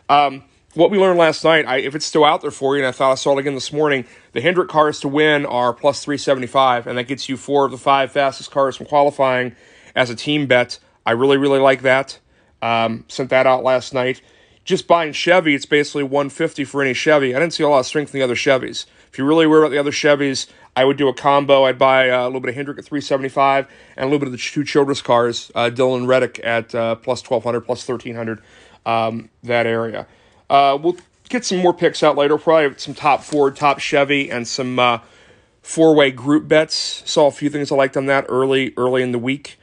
Um, 0.10 0.44
what 0.74 0.90
we 0.90 0.98
learned 0.98 1.20
last 1.20 1.44
night, 1.44 1.66
I, 1.66 1.78
if 1.78 1.96
it's 1.96 2.06
still 2.06 2.24
out 2.24 2.42
there 2.42 2.52
for 2.52 2.76
you, 2.76 2.82
and 2.82 2.88
I 2.88 2.92
thought 2.92 3.12
I 3.12 3.16
saw 3.16 3.38
it 3.38 3.40
again 3.40 3.56
this 3.56 3.74
morning, 3.74 4.06
the 4.32 4.40
Hendrick 4.40 4.70
cars 4.70 5.02
to 5.02 5.10
win 5.10 5.46
are 5.46 5.74
plus 5.74 6.04
375, 6.04 6.88
and 6.88 6.98
that 6.98 7.08
gets 7.08 7.28
you 7.28 7.36
four 7.36 7.66
of 7.66 7.72
the 7.72 7.78
five 7.78 8.12
fastest 8.12 8.52
cars 8.52 8.78
from 8.78 8.86
qualifying 8.86 9.56
as 9.96 10.10
a 10.10 10.16
team 10.16 10.48
bet. 10.48 10.80
I 11.06 11.12
really, 11.12 11.38
really 11.38 11.60
like 11.60 11.82
that. 11.82 12.20
Um, 12.62 13.06
sent 13.08 13.30
that 13.32 13.46
out 13.46 13.64
last 13.64 13.94
night. 13.94 14.22
Just 14.64 14.88
buying 14.88 15.12
Chevy, 15.12 15.56
it's 15.56 15.66
basically 15.66 16.04
150 16.04 16.64
for 16.64 16.82
any 16.82 16.94
Chevy. 16.94 17.36
I 17.36 17.40
didn't 17.40 17.54
see 17.54 17.64
a 17.64 17.70
lot 17.70 17.80
of 17.80 17.86
strength 17.86 18.14
in 18.14 18.20
the 18.20 18.24
other 18.24 18.36
Chevys. 18.36 18.86
If 19.12 19.18
you're 19.18 19.28
really 19.28 19.46
worry 19.46 19.60
about 19.60 19.72
the 19.72 19.78
other 19.78 19.92
Chevys, 19.92 20.48
I 20.76 20.86
would 20.86 20.96
do 20.96 21.10
a 21.10 21.14
combo. 21.14 21.66
I'd 21.66 21.78
buy 21.78 22.10
uh, 22.10 22.24
a 22.24 22.28
little 22.28 22.40
bit 22.40 22.50
of 22.50 22.56
Hendrick 22.56 22.78
at 22.78 22.86
375 22.86 23.68
and 23.98 24.04
a 24.04 24.06
little 24.06 24.20
bit 24.20 24.28
of 24.28 24.32
the 24.32 24.38
two 24.38 24.64
Childress 24.64 25.04
cars, 25.04 25.52
uh, 25.54 25.70
Dillon 25.70 26.08
Reddick 26.08 26.40
at 26.44 26.74
uh, 26.74 26.96
plus 26.96 27.22
1200, 27.22 27.62
plus 27.62 27.86
1300, 27.86 28.42
um, 28.86 29.30
that 29.44 29.66
area. 29.66 30.08
Uh, 30.50 30.78
we'll 30.82 30.96
get 31.28 31.44
some 31.44 31.58
more 31.58 31.74
picks 31.74 32.04
out 32.04 32.16
later. 32.16 32.38
Probably 32.38 32.78
some 32.78 32.94
top 32.94 33.22
Ford, 33.22 33.58
top 33.58 33.80
Chevy, 33.80 34.32
and 34.32 34.48
some 34.48 34.80
uh, 34.80 35.00
four-way 35.62 36.12
group 36.12 36.48
bets. 36.48 37.04
Saw 37.06 37.28
a 37.28 37.32
few 37.32 37.50
things 37.50 37.70
I 37.70 37.76
liked 37.76 37.98
on 37.98 38.06
that 38.06 38.26
early, 38.30 38.74
early 38.78 39.04
in 39.04 39.12
the 39.12 39.20
week. 39.20 39.60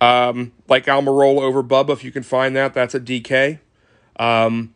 Um, 0.00 0.52
like 0.68 0.86
Almirola 0.86 1.42
over 1.42 1.62
Bubba, 1.62 1.90
if 1.90 2.04
you 2.04 2.12
can 2.12 2.22
find 2.22 2.54
that, 2.54 2.72
that's 2.74 2.94
a 2.94 3.00
DK. 3.00 3.58
Um, 4.16 4.74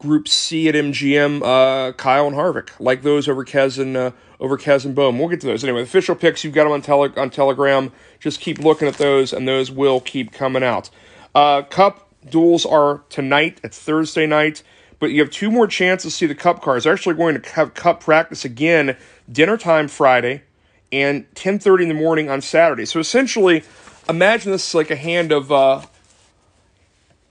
group 0.00 0.26
C 0.26 0.68
at 0.68 0.74
MGM, 0.74 1.42
uh, 1.42 1.92
Kyle 1.92 2.26
and 2.26 2.34
Harvick, 2.34 2.70
like 2.80 3.02
those 3.02 3.28
over 3.28 3.44
Kez 3.44 3.78
and 3.78 3.96
uh, 3.96 4.10
over 4.40 4.58
Kez 4.58 4.84
and 4.84 4.94
Bohm. 4.94 5.18
We'll 5.18 5.28
get 5.28 5.40
to 5.42 5.46
those 5.46 5.62
anyway. 5.62 5.82
Official 5.82 6.16
picks, 6.16 6.42
you've 6.42 6.54
got 6.54 6.64
them 6.64 6.72
on 6.72 6.82
tele- 6.82 7.16
on 7.16 7.30
Telegram. 7.30 7.92
Just 8.18 8.40
keep 8.40 8.58
looking 8.58 8.88
at 8.88 8.94
those, 8.94 9.32
and 9.32 9.46
those 9.46 9.70
will 9.70 10.00
keep 10.00 10.32
coming 10.32 10.64
out. 10.64 10.90
Uh, 11.34 11.62
Cup 11.62 12.08
duels 12.28 12.66
are 12.66 13.02
tonight. 13.08 13.60
It's 13.62 13.78
Thursday 13.78 14.26
night, 14.26 14.62
but 14.98 15.12
you 15.12 15.20
have 15.20 15.30
two 15.30 15.50
more 15.50 15.66
chances 15.66 16.12
to 16.12 16.18
see 16.18 16.26
the 16.26 16.34
Cup 16.34 16.62
cars. 16.62 16.84
They're 16.84 16.92
actually 16.92 17.14
going 17.14 17.40
to 17.40 17.50
have 17.50 17.74
Cup 17.74 18.00
practice 18.00 18.44
again 18.44 18.96
dinner 19.30 19.56
time 19.56 19.86
Friday 19.86 20.42
and 20.90 21.32
10:30 21.34 21.82
in 21.82 21.88
the 21.88 21.94
morning 21.94 22.30
on 22.30 22.40
Saturday. 22.40 22.86
So 22.86 22.98
essentially, 23.00 23.62
imagine 24.08 24.50
this 24.50 24.68
is 24.68 24.74
like 24.74 24.90
a 24.90 24.96
hand 24.96 25.30
of 25.30 25.52
uh, 25.52 25.82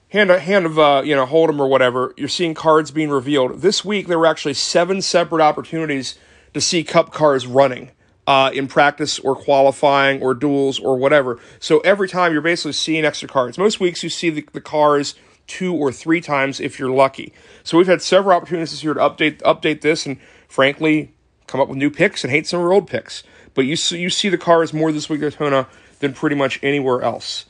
hand 0.09 0.29
a 0.29 0.39
hand 0.39 0.65
of 0.65 0.77
uh, 0.77 1.01
you 1.05 1.15
know 1.15 1.25
Hold'em 1.25 1.59
or 1.59 1.67
whatever. 1.67 2.13
You're 2.17 2.27
seeing 2.27 2.53
cards 2.53 2.91
being 2.91 3.09
revealed 3.09 3.61
this 3.61 3.85
week. 3.85 4.07
There 4.07 4.19
were 4.19 4.25
actually 4.25 4.55
seven 4.55 5.01
separate 5.01 5.41
opportunities 5.41 6.17
to 6.53 6.61
see 6.61 6.83
Cup 6.83 7.11
cars 7.13 7.47
running 7.47 7.91
uh, 8.27 8.51
in 8.53 8.67
practice 8.67 9.19
or 9.19 9.35
qualifying 9.35 10.21
or 10.21 10.33
duels 10.33 10.79
or 10.79 10.97
whatever. 10.97 11.39
So 11.59 11.79
every 11.79 12.07
time 12.07 12.31
you're 12.31 12.41
basically 12.41 12.73
seeing 12.73 13.05
extra 13.05 13.27
cards. 13.27 13.57
Most 13.57 13.79
weeks 13.79 14.03
you 14.03 14.09
see 14.09 14.29
the, 14.29 14.47
the 14.53 14.61
cars 14.61 15.15
two 15.47 15.73
or 15.73 15.91
three 15.91 16.21
times 16.21 16.59
if 16.59 16.77
you're 16.77 16.91
lucky. 16.91 17.33
So 17.63 17.77
we've 17.77 17.87
had 17.87 18.01
several 18.01 18.37
opportunities 18.37 18.83
year 18.83 18.93
to 18.93 18.99
update 18.99 19.41
update 19.41 19.81
this 19.81 20.05
and 20.05 20.17
frankly 20.47 21.13
come 21.47 21.59
up 21.59 21.67
with 21.67 21.77
new 21.77 21.89
picks 21.89 22.23
and 22.23 22.31
hate 22.31 22.45
some 22.45 22.59
of 22.59 22.71
old 22.71 22.87
picks. 22.87 23.23
But 23.55 23.65
you 23.65 23.75
see, 23.75 23.99
you 23.99 24.11
see 24.11 24.29
the 24.29 24.37
cars 24.37 24.73
more 24.73 24.91
this 24.91 25.09
week 25.09 25.23
at 25.23 25.31
Daytona 25.31 25.67
than 25.99 26.13
pretty 26.13 26.35
much 26.35 26.59
anywhere 26.61 27.01
else. 27.01 27.45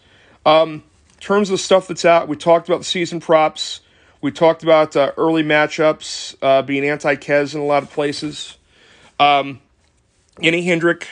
Um, 0.46 0.84
terms 1.20 1.50
of 1.50 1.54
the 1.54 1.58
stuff 1.64 1.88
that's 1.88 2.06
out, 2.06 2.28
we 2.28 2.36
talked 2.36 2.68
about 2.68 2.80
the 2.80 2.86
season 2.86 3.20
props. 3.20 3.82
We 4.22 4.32
talked 4.32 4.64
about 4.64 4.96
uh, 4.96 5.12
early 5.18 5.44
matchups 5.44 6.36
uh, 6.42 6.62
being 6.62 6.86
anti-Kez 6.86 7.56
in 7.56 7.62
a 7.62 7.66
lot 7.66 7.84
of 7.84 7.92
places. 7.92 8.58
Um, 9.20 9.62
any 10.42 10.64
Hendrick, 10.64 11.08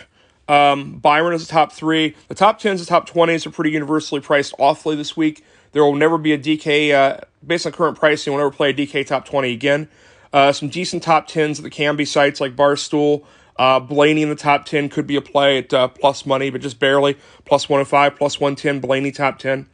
um, 0.47 0.99
Byron 0.99 1.33
is 1.33 1.47
the 1.47 1.51
top 1.51 1.71
three. 1.71 2.15
The 2.27 2.35
top 2.35 2.59
10s, 2.59 2.79
the 2.79 2.85
top 2.85 3.09
20s 3.09 3.45
are 3.45 3.51
pretty 3.51 3.71
universally 3.71 4.21
priced 4.21 4.53
awfully 4.59 4.95
this 4.95 5.15
week. 5.15 5.43
There 5.71 5.83
will 5.83 5.95
never 5.95 6.17
be 6.17 6.33
a 6.33 6.37
DK, 6.37 6.93
uh, 6.93 7.21
based 7.45 7.65
on 7.65 7.71
current 7.73 7.97
pricing, 7.97 8.33
we'll 8.33 8.43
never 8.43 8.55
play 8.55 8.71
a 8.71 8.73
DK 8.73 9.05
top 9.05 9.25
20 9.25 9.51
again. 9.51 9.89
Uh, 10.33 10.51
some 10.51 10.69
decent 10.69 11.03
top 11.03 11.29
10s 11.29 11.61
that 11.61 11.69
can 11.71 11.95
be 11.95 12.05
sites 12.05 12.41
like 12.41 12.55
Barstool. 12.55 13.25
Uh, 13.57 13.79
Blaney 13.79 14.21
in 14.21 14.29
the 14.29 14.35
top 14.35 14.65
10 14.65 14.89
could 14.89 15.07
be 15.07 15.15
a 15.15 15.21
play 15.21 15.57
at 15.57 15.73
uh, 15.73 15.87
plus 15.87 16.25
money, 16.25 16.49
but 16.49 16.61
just 16.61 16.79
barely. 16.79 17.17
Plus 17.45 17.67
105, 17.67 18.15
plus 18.15 18.39
110, 18.39 18.79
Blaney 18.79 19.11
top 19.11 19.39
10. 19.39 19.67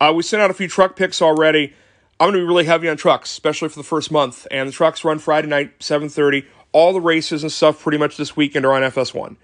Uh, 0.00 0.12
we 0.14 0.22
sent 0.22 0.42
out 0.42 0.50
a 0.50 0.54
few 0.54 0.68
truck 0.68 0.96
picks 0.96 1.22
already. 1.22 1.74
I'm 2.18 2.26
going 2.26 2.34
to 2.34 2.40
be 2.40 2.46
really 2.46 2.64
heavy 2.64 2.88
on 2.88 2.96
trucks, 2.96 3.30
especially 3.30 3.68
for 3.68 3.78
the 3.78 3.84
first 3.84 4.10
month. 4.10 4.46
And 4.50 4.68
the 4.68 4.72
trucks 4.72 5.04
run 5.04 5.18
Friday 5.18 5.48
night, 5.48 5.78
7.30 5.78 6.44
all 6.72 6.92
the 6.92 7.00
races 7.00 7.42
and 7.42 7.50
stuff 7.50 7.82
pretty 7.82 7.98
much 7.98 8.16
this 8.16 8.36
weekend 8.36 8.64
are 8.64 8.72
on 8.72 8.82
FS1. 8.82 9.36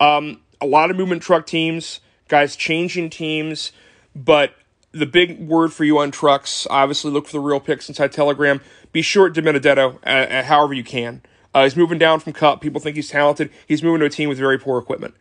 Um, 0.00 0.40
a 0.60 0.66
lot 0.66 0.90
of 0.90 0.96
movement 0.96 1.22
truck 1.22 1.46
teams, 1.46 2.00
guys 2.28 2.56
changing 2.56 3.10
teams, 3.10 3.72
but 4.14 4.54
the 4.92 5.06
big 5.06 5.40
word 5.40 5.72
for 5.72 5.84
you 5.84 5.98
on 5.98 6.10
trucks, 6.10 6.66
obviously 6.70 7.10
look 7.10 7.26
for 7.26 7.32
the 7.32 7.40
real 7.40 7.60
picks 7.60 7.88
inside 7.88 8.12
Telegram. 8.12 8.60
Be 8.92 9.02
sure 9.02 9.30
DiBenedetto 9.30 9.98
uh, 10.06 10.08
uh, 10.08 10.42
however 10.44 10.74
you 10.74 10.84
can. 10.84 11.22
Uh, 11.56 11.62
he's 11.62 11.74
moving 11.74 11.96
down 11.96 12.20
from 12.20 12.34
Cup. 12.34 12.60
People 12.60 12.82
think 12.82 12.96
he's 12.96 13.08
talented. 13.08 13.48
He's 13.66 13.82
moving 13.82 14.00
to 14.00 14.04
a 14.04 14.10
team 14.10 14.28
with 14.28 14.36
very 14.36 14.58
poor 14.58 14.78
equipment. 14.78 15.14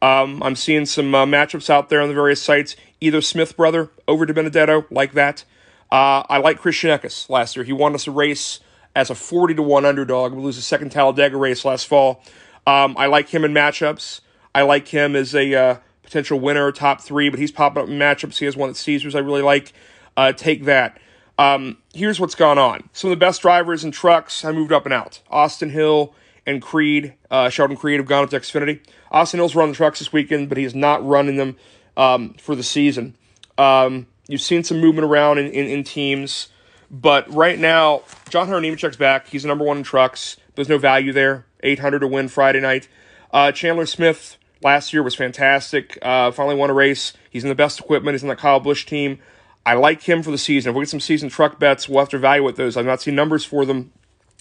Um, 0.00 0.42
I'm 0.42 0.56
seeing 0.56 0.86
some 0.86 1.14
uh, 1.14 1.26
matchups 1.26 1.68
out 1.68 1.90
there 1.90 2.00
on 2.00 2.08
the 2.08 2.14
various 2.14 2.40
sites. 2.40 2.76
Either 3.02 3.20
Smith 3.20 3.58
brother 3.58 3.90
over 4.08 4.24
to 4.24 4.32
DiBenedetto, 4.32 4.86
like 4.90 5.12
that. 5.12 5.44
Uh, 5.90 6.22
I 6.30 6.38
like 6.38 6.60
Christian 6.60 6.88
Eckes 6.88 7.28
last 7.28 7.56
year. 7.56 7.64
He 7.66 7.74
won 7.74 7.94
us 7.94 8.06
a 8.06 8.10
race 8.10 8.60
as 8.96 9.10
a 9.10 9.14
40 9.14 9.56
to 9.56 9.62
1 9.62 9.84
underdog. 9.84 10.32
We 10.32 10.42
lose 10.42 10.56
the 10.56 10.62
second 10.62 10.92
Talladega 10.92 11.36
race 11.36 11.62
last 11.62 11.86
fall. 11.86 12.24
Um, 12.66 12.96
I 12.96 13.04
like 13.04 13.28
him 13.28 13.44
in 13.44 13.52
matchups. 13.52 14.22
I 14.54 14.62
like 14.62 14.88
him 14.88 15.14
as 15.14 15.34
a 15.34 15.54
uh, 15.54 15.76
potential 16.02 16.40
winner, 16.40 16.72
top 16.72 17.02
three, 17.02 17.28
but 17.28 17.38
he's 17.38 17.52
popping 17.52 17.82
up 17.82 17.88
in 17.90 17.98
matchups. 17.98 18.38
He 18.38 18.46
has 18.46 18.56
one 18.56 18.70
at 18.70 18.76
Caesars 18.76 19.14
I 19.14 19.18
really 19.18 19.42
like. 19.42 19.74
Uh, 20.16 20.32
take 20.32 20.64
that. 20.64 20.98
Um, 21.38 21.78
here's 21.94 22.20
what's 22.20 22.34
gone 22.34 22.58
on. 22.58 22.88
Some 22.92 23.10
of 23.10 23.18
the 23.18 23.24
best 23.24 23.42
drivers 23.42 23.84
and 23.84 23.92
trucks 23.92 24.44
I 24.44 24.52
moved 24.52 24.72
up 24.72 24.84
and 24.84 24.92
out. 24.92 25.20
Austin 25.30 25.70
Hill 25.70 26.14
and 26.46 26.60
Creed, 26.60 27.14
uh, 27.30 27.48
Sheldon 27.48 27.76
Creed 27.76 28.00
have 28.00 28.08
gone 28.08 28.24
up 28.24 28.30
to 28.30 28.38
Xfinity. 28.38 28.80
Austin 29.10 29.38
Hill's 29.38 29.54
run 29.54 29.70
the 29.70 29.74
trucks 29.74 29.98
this 29.98 30.12
weekend, 30.12 30.48
but 30.48 30.58
he 30.58 30.64
is 30.64 30.74
not 30.74 31.06
running 31.06 31.36
them 31.36 31.56
um, 31.96 32.34
for 32.34 32.54
the 32.54 32.62
season. 32.62 33.16
Um, 33.58 34.06
you've 34.28 34.40
seen 34.40 34.64
some 34.64 34.80
movement 34.80 35.06
around 35.06 35.38
in, 35.38 35.46
in, 35.46 35.66
in, 35.66 35.84
teams, 35.84 36.48
but 36.90 37.32
right 37.32 37.58
now, 37.58 38.02
John 38.28 38.48
Hunter 38.48 38.60
Nemechek's 38.60 38.96
back. 38.96 39.28
He's 39.28 39.42
the 39.42 39.48
number 39.48 39.64
one 39.64 39.78
in 39.78 39.82
trucks. 39.82 40.36
There's 40.54 40.68
no 40.68 40.78
value 40.78 41.12
there. 41.12 41.46
800 41.62 42.00
to 42.00 42.06
win 42.06 42.28
Friday 42.28 42.60
night. 42.60 42.88
Uh, 43.32 43.52
Chandler 43.52 43.86
Smith 43.86 44.36
last 44.62 44.92
year 44.92 45.02
was 45.02 45.14
fantastic. 45.14 45.98
Uh, 46.02 46.30
finally 46.30 46.56
won 46.56 46.70
a 46.70 46.74
race. 46.74 47.12
He's 47.30 47.44
in 47.44 47.48
the 47.48 47.54
best 47.54 47.80
equipment. 47.80 48.14
He's 48.14 48.22
in 48.22 48.28
the 48.28 48.36
Kyle 48.36 48.60
Busch 48.60 48.84
team. 48.84 49.20
I 49.64 49.74
like 49.74 50.02
him 50.02 50.22
for 50.22 50.30
the 50.30 50.38
season. 50.38 50.70
If 50.70 50.76
we 50.76 50.82
get 50.82 50.90
some 50.90 51.00
season 51.00 51.28
truck 51.28 51.58
bets, 51.58 51.88
we'll 51.88 52.00
have 52.00 52.08
to 52.10 52.16
evaluate 52.16 52.56
those. 52.56 52.76
I've 52.76 52.86
not 52.86 53.00
seen 53.00 53.14
numbers 53.14 53.44
for 53.44 53.64
them 53.64 53.92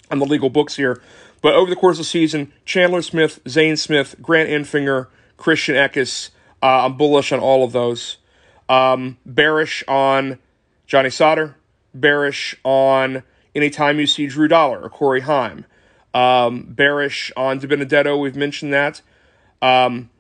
on 0.10 0.20
the 0.20 0.26
legal 0.26 0.50
books 0.50 0.76
here. 0.76 1.02
But 1.42 1.56
over 1.56 1.70
the 1.70 1.76
course 1.76 1.98
of 1.98 2.02
the 2.02 2.10
season, 2.10 2.54
Chandler 2.66 3.02
Smith, 3.02 3.40
Zane 3.48 3.78
Smith, 3.78 4.16
Grant 4.22 4.50
Enfinger, 4.50 5.08
Christian 5.38 5.76
Eckes, 5.76 6.30
uh, 6.62 6.86
I'm 6.86 6.98
bullish 6.98 7.32
on 7.32 7.40
all 7.40 7.64
of 7.64 7.72
those. 7.72 8.18
Um, 8.70 9.18
bearish 9.26 9.84
on 9.88 10.38
Johnny 10.86 11.10
Sauter, 11.10 11.56
bearish 11.94 12.56
on 12.64 13.24
anytime 13.56 14.00
you 14.00 14.08
see 14.08 14.28
Drew 14.28 14.48
Dollar 14.48 14.82
or 14.82 14.90
Corey 14.90 15.22
Heim. 15.22 15.66
Um, 16.14 16.64
bearish 16.70 17.32
on 17.36 17.60
DiBenedetto, 17.60 18.20
we've 18.20 18.36
mentioned 18.36 18.74
that. 18.74 19.02
Um, 19.62 20.11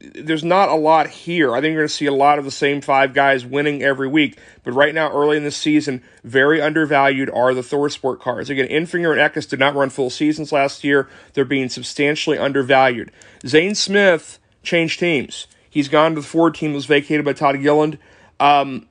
there's 0.00 0.44
not 0.44 0.70
a 0.70 0.74
lot 0.74 1.08
here. 1.08 1.54
I 1.54 1.60
think 1.60 1.72
you're 1.72 1.82
going 1.82 1.88
to 1.88 1.94
see 1.94 2.06
a 2.06 2.12
lot 2.12 2.38
of 2.38 2.44
the 2.44 2.50
same 2.50 2.80
five 2.80 3.12
guys 3.12 3.44
winning 3.44 3.82
every 3.82 4.08
week. 4.08 4.38
But 4.64 4.72
right 4.72 4.94
now, 4.94 5.12
early 5.12 5.36
in 5.36 5.44
the 5.44 5.50
season, 5.50 6.02
very 6.24 6.60
undervalued 6.60 7.30
are 7.30 7.52
the 7.52 7.60
ThorSport 7.60 8.20
cars. 8.20 8.48
Again, 8.48 8.68
Enfinger 8.68 9.12
and 9.12 9.20
Eckes 9.20 9.48
did 9.48 9.58
not 9.58 9.74
run 9.74 9.90
full 9.90 10.10
seasons 10.10 10.52
last 10.52 10.84
year. 10.84 11.08
They're 11.34 11.44
being 11.44 11.68
substantially 11.68 12.38
undervalued. 12.38 13.12
Zane 13.46 13.74
Smith 13.74 14.38
changed 14.62 15.00
teams. 15.00 15.46
He's 15.68 15.88
gone 15.88 16.14
to 16.14 16.20
the 16.20 16.26
Ford 16.26 16.54
team 16.54 16.72
was 16.72 16.86
vacated 16.86 17.24
by 17.24 17.34
Todd 17.34 17.60
Gilliland. 17.60 17.98
Um, 18.40 18.88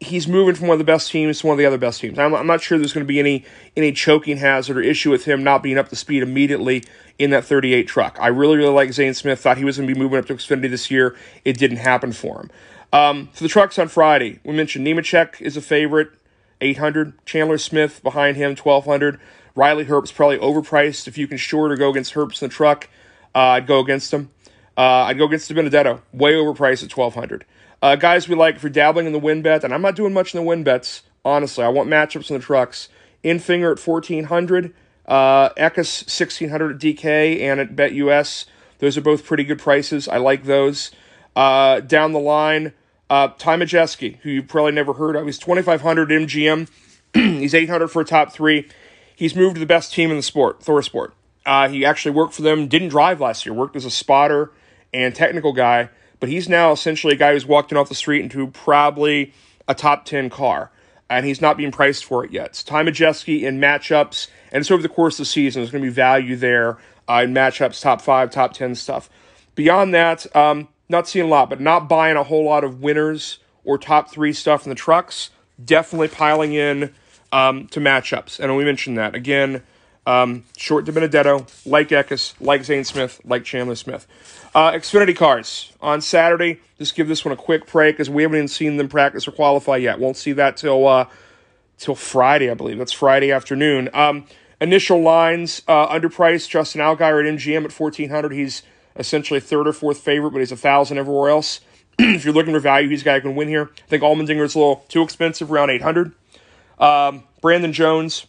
he's 0.00 0.28
moving 0.28 0.54
from 0.54 0.68
one 0.68 0.74
of 0.74 0.78
the 0.78 0.84
best 0.84 1.10
teams 1.10 1.40
to 1.40 1.46
one 1.46 1.54
of 1.54 1.58
the 1.58 1.66
other 1.66 1.78
best 1.78 2.00
teams. 2.00 2.18
I'm, 2.18 2.34
I'm 2.34 2.46
not 2.46 2.62
sure 2.62 2.78
there's 2.78 2.92
going 2.92 3.06
to 3.06 3.08
be 3.08 3.18
any 3.18 3.44
any 3.76 3.92
choking 3.92 4.36
hazard 4.36 4.76
or 4.76 4.82
issue 4.82 5.10
with 5.10 5.24
him 5.24 5.42
not 5.42 5.62
being 5.62 5.78
up 5.78 5.88
to 5.90 5.96
speed 5.96 6.22
immediately 6.22 6.84
in 7.18 7.30
that 7.30 7.44
38 7.44 7.86
truck. 7.86 8.18
I 8.20 8.28
really 8.28 8.56
really 8.56 8.72
like 8.72 8.92
Zane 8.92 9.14
Smith. 9.14 9.40
Thought 9.40 9.58
he 9.58 9.64
was 9.64 9.76
going 9.76 9.88
to 9.88 9.94
be 9.94 9.98
moving 9.98 10.18
up 10.18 10.26
to 10.26 10.34
Xfinity 10.34 10.70
this 10.70 10.90
year. 10.90 11.16
It 11.44 11.58
didn't 11.58 11.78
happen 11.78 12.12
for 12.12 12.40
him. 12.40 12.50
Um, 12.92 13.28
for 13.32 13.42
the 13.42 13.48
trucks 13.48 13.78
on 13.78 13.88
Friday, 13.88 14.38
we 14.44 14.52
mentioned 14.52 14.86
Nemechek 14.86 15.40
is 15.40 15.56
a 15.56 15.60
favorite, 15.60 16.10
800. 16.60 17.24
Chandler 17.26 17.58
Smith 17.58 18.00
behind 18.04 18.36
him, 18.36 18.50
1200. 18.50 19.18
Riley 19.56 19.84
Herbst's 19.84 20.12
probably 20.12 20.38
overpriced. 20.38 21.08
If 21.08 21.18
you 21.18 21.26
can 21.26 21.36
short 21.36 21.72
or 21.72 21.76
go 21.76 21.90
against 21.90 22.14
Herbst 22.14 22.42
in 22.42 22.48
the 22.48 22.54
truck, 22.54 22.88
uh, 23.34 23.38
I'd 23.38 23.66
go 23.66 23.80
against 23.80 24.12
him. 24.12 24.30
Uh, 24.76 25.06
I'd 25.06 25.18
go 25.18 25.26
against 25.26 25.52
Benedetto, 25.52 26.02
way 26.12 26.34
overpriced 26.34 26.84
at 26.84 26.96
1200. 26.96 27.44
Uh, 27.82 27.96
guys 27.96 28.28
we 28.28 28.34
like 28.34 28.58
for 28.58 28.68
dabbling 28.68 29.06
in 29.06 29.12
the 29.12 29.18
win 29.18 29.42
bet, 29.42 29.64
and 29.64 29.74
I'm 29.74 29.82
not 29.82 29.96
doing 29.96 30.12
much 30.12 30.34
in 30.34 30.40
the 30.40 30.46
win 30.46 30.64
bets, 30.64 31.02
honestly. 31.24 31.64
I 31.64 31.68
want 31.68 31.88
matchups 31.88 32.30
in 32.30 32.36
the 32.36 32.42
trucks. 32.42 32.88
Enfinger 33.22 33.72
at 33.72 33.86
1400, 33.86 34.74
uh, 35.06 35.48
Eckes 35.50 36.02
1600 36.02 36.74
at 36.74 36.80
DK 36.80 37.40
and 37.40 37.60
at 37.60 37.76
BetUS. 37.76 38.46
Those 38.78 38.96
are 38.96 39.02
both 39.02 39.24
pretty 39.24 39.44
good 39.44 39.58
prices. 39.58 40.08
I 40.08 40.18
like 40.18 40.44
those. 40.44 40.90
Uh, 41.36 41.80
down 41.80 42.12
the 42.12 42.18
line, 42.18 42.72
uh, 43.10 43.28
Ty 43.38 43.56
Majeski, 43.56 44.18
who 44.18 44.30
you've 44.30 44.48
probably 44.48 44.72
never 44.72 44.94
heard 44.94 45.16
of. 45.16 45.26
He's 45.26 45.38
2500 45.38 46.08
MGM. 46.10 46.68
He's 47.14 47.54
800 47.54 47.88
for 47.88 48.02
a 48.02 48.04
top 48.04 48.32
three. 48.32 48.68
He's 49.14 49.36
moved 49.36 49.56
to 49.56 49.60
the 49.60 49.66
best 49.66 49.92
team 49.92 50.10
in 50.10 50.16
the 50.16 50.22
sport, 50.22 50.60
ThorSport. 50.60 51.12
Uh, 51.46 51.68
he 51.68 51.84
actually 51.84 52.12
worked 52.12 52.34
for 52.34 52.42
them, 52.42 52.66
didn't 52.66 52.88
drive 52.88 53.20
last 53.20 53.46
year, 53.46 53.54
worked 53.54 53.76
as 53.76 53.84
a 53.84 53.90
spotter 53.90 54.50
and 54.92 55.14
technical 55.14 55.52
guy 55.52 55.90
but 56.24 56.30
he's 56.30 56.48
now 56.48 56.72
essentially 56.72 57.12
a 57.12 57.16
guy 57.18 57.34
who's 57.34 57.44
walking 57.44 57.76
off 57.76 57.90
the 57.90 57.94
street 57.94 58.22
into 58.22 58.46
probably 58.46 59.34
a 59.68 59.74
top 59.74 60.06
10 60.06 60.30
car, 60.30 60.70
and 61.10 61.26
he's 61.26 61.42
not 61.42 61.58
being 61.58 61.70
priced 61.70 62.02
for 62.02 62.24
it 62.24 62.30
yet. 62.30 62.56
So 62.56 62.64
Ty 62.66 62.84
Majeski 62.84 63.42
in 63.42 63.60
matchups, 63.60 64.28
and 64.50 64.62
it's 64.62 64.70
over 64.70 64.82
the 64.82 64.88
course 64.88 65.16
of 65.16 65.18
the 65.18 65.24
season. 65.26 65.60
There's 65.60 65.70
going 65.70 65.84
to 65.84 65.90
be 65.90 65.92
value 65.92 66.34
there 66.34 66.78
uh, 67.10 67.20
in 67.24 67.34
matchups, 67.34 67.82
top 67.82 68.00
five, 68.00 68.30
top 68.30 68.54
10 68.54 68.74
stuff. 68.74 69.10
Beyond 69.54 69.92
that, 69.92 70.34
um, 70.34 70.68
not 70.88 71.06
seeing 71.06 71.26
a 71.26 71.28
lot, 71.28 71.50
but 71.50 71.60
not 71.60 71.90
buying 71.90 72.16
a 72.16 72.22
whole 72.22 72.46
lot 72.46 72.64
of 72.64 72.80
winners 72.80 73.38
or 73.62 73.76
top 73.76 74.10
three 74.10 74.32
stuff 74.32 74.64
in 74.64 74.70
the 74.70 74.74
trucks. 74.74 75.28
Definitely 75.62 76.08
piling 76.08 76.54
in 76.54 76.94
um, 77.32 77.66
to 77.66 77.80
matchups. 77.80 78.40
And 78.40 78.56
we 78.56 78.64
mentioned 78.64 78.96
that. 78.96 79.14
Again, 79.14 79.62
um, 80.06 80.44
short 80.56 80.84
DiBenedetto, 80.84 81.66
like 81.66 81.88
Eckes, 81.88 82.34
like 82.40 82.64
Zane 82.64 82.84
Smith, 82.84 83.20
like 83.24 83.44
Chandler 83.44 83.74
Smith. 83.74 84.06
Uh, 84.54 84.72
Xfinity 84.72 85.16
cars 85.16 85.72
on 85.80 86.00
Saturday. 86.00 86.60
Just 86.78 86.94
give 86.94 87.08
this 87.08 87.24
one 87.24 87.32
a 87.32 87.36
quick 87.36 87.66
break 87.70 87.96
because 87.96 88.10
we 88.10 88.22
haven't 88.22 88.36
even 88.36 88.48
seen 88.48 88.76
them 88.76 88.88
practice 88.88 89.26
or 89.26 89.32
qualify 89.32 89.76
yet. 89.76 89.98
Won't 89.98 90.16
see 90.16 90.32
that 90.32 90.56
till 90.56 90.86
uh, 90.86 91.06
till 91.78 91.94
Friday, 91.94 92.50
I 92.50 92.54
believe. 92.54 92.78
That's 92.78 92.92
Friday 92.92 93.32
afternoon. 93.32 93.88
Um, 93.92 94.26
initial 94.60 95.00
lines 95.00 95.62
uh, 95.66 95.88
underpriced. 95.88 96.48
Justin 96.48 96.80
Allgaier 96.80 97.26
at 97.26 97.34
MGM 97.34 97.64
at 97.64 97.72
fourteen 97.72 98.10
hundred. 98.10 98.32
He's 98.32 98.62
essentially 98.96 99.40
third 99.40 99.66
or 99.66 99.72
fourth 99.72 99.98
favorite, 99.98 100.30
but 100.30 100.38
he's 100.38 100.52
a 100.52 100.56
thousand 100.56 100.98
everywhere 100.98 101.30
else. 101.30 101.60
if 101.98 102.24
you're 102.24 102.34
looking 102.34 102.52
for 102.52 102.60
value, 102.60 102.88
he's 102.88 103.02
a 103.02 103.04
guy 103.04 103.14
who 103.14 103.22
can 103.22 103.36
win 103.36 103.48
here. 103.48 103.70
I 103.76 103.88
think 103.88 104.02
Allmendinger's 104.02 104.54
a 104.54 104.58
little 104.58 104.84
too 104.88 105.02
expensive, 105.02 105.50
around 105.50 105.70
eight 105.70 105.82
hundred. 105.82 106.12
Um, 106.78 107.24
Brandon 107.40 107.72
Jones, 107.72 108.26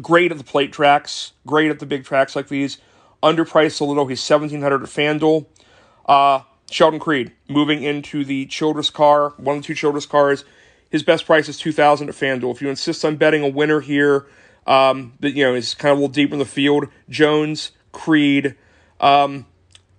great 0.00 0.30
at 0.30 0.38
the 0.38 0.44
plate 0.44 0.72
tracks, 0.72 1.32
great 1.46 1.70
at 1.70 1.78
the 1.78 1.86
big 1.86 2.04
tracks 2.04 2.36
like 2.36 2.48
these 2.48 2.78
underpriced 3.22 3.80
a 3.80 3.84
little. 3.84 4.06
He's 4.06 4.28
1700 4.28 4.82
at 4.82 4.88
FanDuel. 4.88 5.46
Uh, 6.06 6.42
Sheldon 6.70 7.00
Creed 7.00 7.32
moving 7.48 7.82
into 7.82 8.24
the 8.24 8.46
Childress 8.46 8.90
car, 8.90 9.30
one 9.36 9.56
of 9.56 9.62
the 9.62 9.66
two 9.66 9.74
Childress 9.74 10.06
cars. 10.06 10.44
His 10.90 11.02
best 11.02 11.26
price 11.26 11.48
is 11.48 11.58
2000 11.58 12.08
at 12.08 12.14
FanDuel. 12.14 12.54
If 12.54 12.62
you 12.62 12.68
insist 12.68 13.04
on 13.04 13.16
betting 13.16 13.42
a 13.42 13.48
winner 13.48 13.80
here, 13.80 14.26
um, 14.66 15.14
that 15.20 15.32
you 15.32 15.44
know 15.44 15.54
is 15.54 15.74
kind 15.74 15.92
of 15.92 15.98
a 15.98 16.00
little 16.00 16.12
deeper 16.12 16.34
in 16.34 16.38
the 16.38 16.44
field. 16.44 16.88
Jones, 17.08 17.72
Creed, 17.92 18.56
um, 19.00 19.46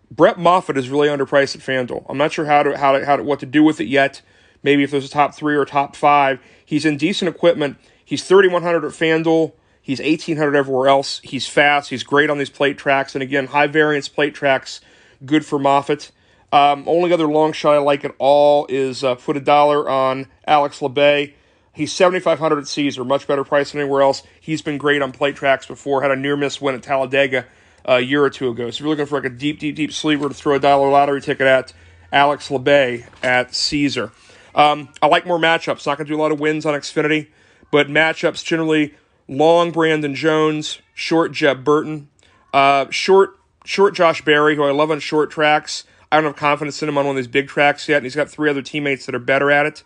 Brett 0.10 0.38
Moffitt 0.38 0.77
is 0.77 0.89
really 0.89 1.07
underpriced 1.07 1.55
at 1.55 1.62
FanDuel. 1.62 2.05
I'm 2.10 2.17
not 2.17 2.33
sure 2.33 2.45
how 2.45 2.63
to 2.63 2.77
how 2.77 2.98
to, 2.98 3.05
how 3.05 3.15
to 3.15 3.24
what 3.24 3.39
to 3.39 3.45
do 3.45 3.63
with 3.63 3.79
it 3.79 3.88
yet. 3.88 4.21
Maybe 4.63 4.83
if 4.83 4.91
there's 4.91 5.05
a 5.05 5.10
top 5.10 5.33
three 5.33 5.55
or 5.55 5.65
top 5.65 5.95
five. 5.95 6.39
He's 6.63 6.86
in 6.86 6.98
decent 6.98 7.33
equipment. 7.33 7.77
He's 8.03 8.24
3100 8.24 8.86
at 8.86 8.91
FanDuel. 8.91 9.53
He's 9.91 10.00
1800 10.00 10.55
everywhere 10.55 10.88
else. 10.88 11.19
He's 11.21 11.48
fast. 11.48 11.89
He's 11.89 12.03
great 12.03 12.29
on 12.29 12.38
these 12.38 12.50
plate 12.50 12.77
tracks. 12.77 13.13
And 13.13 13.21
again, 13.21 13.48
high 13.48 13.67
variance 13.67 14.07
plate 14.07 14.33
tracks, 14.33 14.79
good 15.25 15.45
for 15.45 15.60
Moffitt. 15.60 16.12
Um, 16.53 16.86
only 16.88 17.12
other 17.12 17.27
long 17.27 17.51
shot 17.51 17.74
I 17.74 17.79
like 17.79 18.05
at 18.05 18.15
all 18.17 18.67
is 18.69 19.03
uh, 19.03 19.15
put 19.15 19.36
a 19.36 19.41
dollar 19.41 19.89
on 19.89 20.27
Alex 20.48 20.79
Labbe. 20.79 21.33
He's 21.74 21.91
7,500 21.91 22.60
at 22.60 22.67
Caesar, 22.69 23.03
much 23.03 23.27
better 23.27 23.43
price 23.43 23.74
than 23.74 23.81
anywhere 23.81 24.01
else. 24.01 24.24
He's 24.39 24.62
been 24.62 24.77
great 24.77 25.01
on 25.01 25.12
plate 25.12 25.36
tracks 25.36 25.65
before, 25.65 26.01
had 26.01 26.12
a 26.12 26.15
near 26.15 26.38
miss 26.38 26.62
win 26.62 26.74
at 26.74 26.83
Talladega 26.83 27.45
uh, 27.86 27.95
a 27.95 28.00
year 28.00 28.24
or 28.24 28.29
two 28.29 28.48
ago. 28.48 28.69
So 28.69 28.75
if 28.75 28.79
you're 28.79 28.88
looking 28.88 29.07
for 29.07 29.15
like 29.15 29.25
a 29.25 29.36
deep, 29.36 29.60
deep, 29.60 29.75
deep 29.75 29.91
sleeper 29.91 30.29
to 30.29 30.33
throw 30.33 30.55
a 30.55 30.60
dollar 30.62 30.89
lottery 30.89 31.19
ticket 31.19 31.48
at, 31.48 31.74
Alex 32.13 32.48
Labbe 32.48 33.05
at 33.21 33.53
Caesar. 33.53 34.13
Um, 34.55 34.88
I 35.01 35.07
like 35.07 35.25
more 35.25 35.38
matchups. 35.38 35.86
Not 35.86 35.98
going 35.98 36.07
to 36.07 36.13
do 36.13 36.17
a 36.17 36.21
lot 36.21 36.31
of 36.31 36.39
wins 36.39 36.65
on 36.65 36.75
Xfinity, 36.75 37.27
but 37.71 37.89
matchups 37.89 38.41
generally 38.41 38.93
long 39.31 39.71
Brandon 39.71 40.13
Jones, 40.13 40.79
short 40.93 41.31
Jeb 41.31 41.63
Burton, 41.63 42.09
uh, 42.53 42.85
short 42.91 43.39
short 43.65 43.95
Josh 43.95 44.23
Berry, 44.23 44.55
who 44.55 44.63
I 44.63 44.71
love 44.71 44.91
on 44.91 45.00
short 45.00 45.31
tracks. 45.31 45.85
I 46.11 46.17
don't 46.17 46.25
have 46.25 46.35
confidence 46.35 46.83
in 46.83 46.89
him 46.89 46.97
on 46.97 47.05
one 47.05 47.15
of 47.15 47.23
these 47.23 47.31
big 47.31 47.47
tracks 47.47 47.88
yet, 47.88 47.97
and 47.97 48.05
he's 48.05 48.15
got 48.15 48.29
three 48.29 48.50
other 48.50 48.61
teammates 48.61 49.05
that 49.05 49.15
are 49.15 49.19
better 49.19 49.50
at 49.50 49.65
it. 49.65 49.83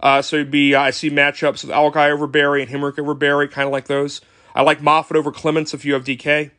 Uh, 0.00 0.22
so 0.22 0.36
it'd 0.36 0.50
be 0.50 0.74
uh, 0.74 0.80
I 0.80 0.90
see 0.90 1.10
matchups 1.10 1.64
with 1.64 1.74
Allgaier 1.74 2.12
over 2.12 2.26
Berry 2.26 2.62
and 2.62 2.70
Hemric 2.70 2.98
over 2.98 3.14
Berry, 3.14 3.46
kind 3.46 3.66
of 3.66 3.72
like 3.72 3.86
those. 3.86 4.20
I 4.54 4.62
like 4.62 4.80
Moffitt 4.80 5.16
over 5.16 5.30
Clements 5.30 5.74
if 5.74 5.84
you 5.84 5.92
have 5.92 6.04
DK. 6.04 6.50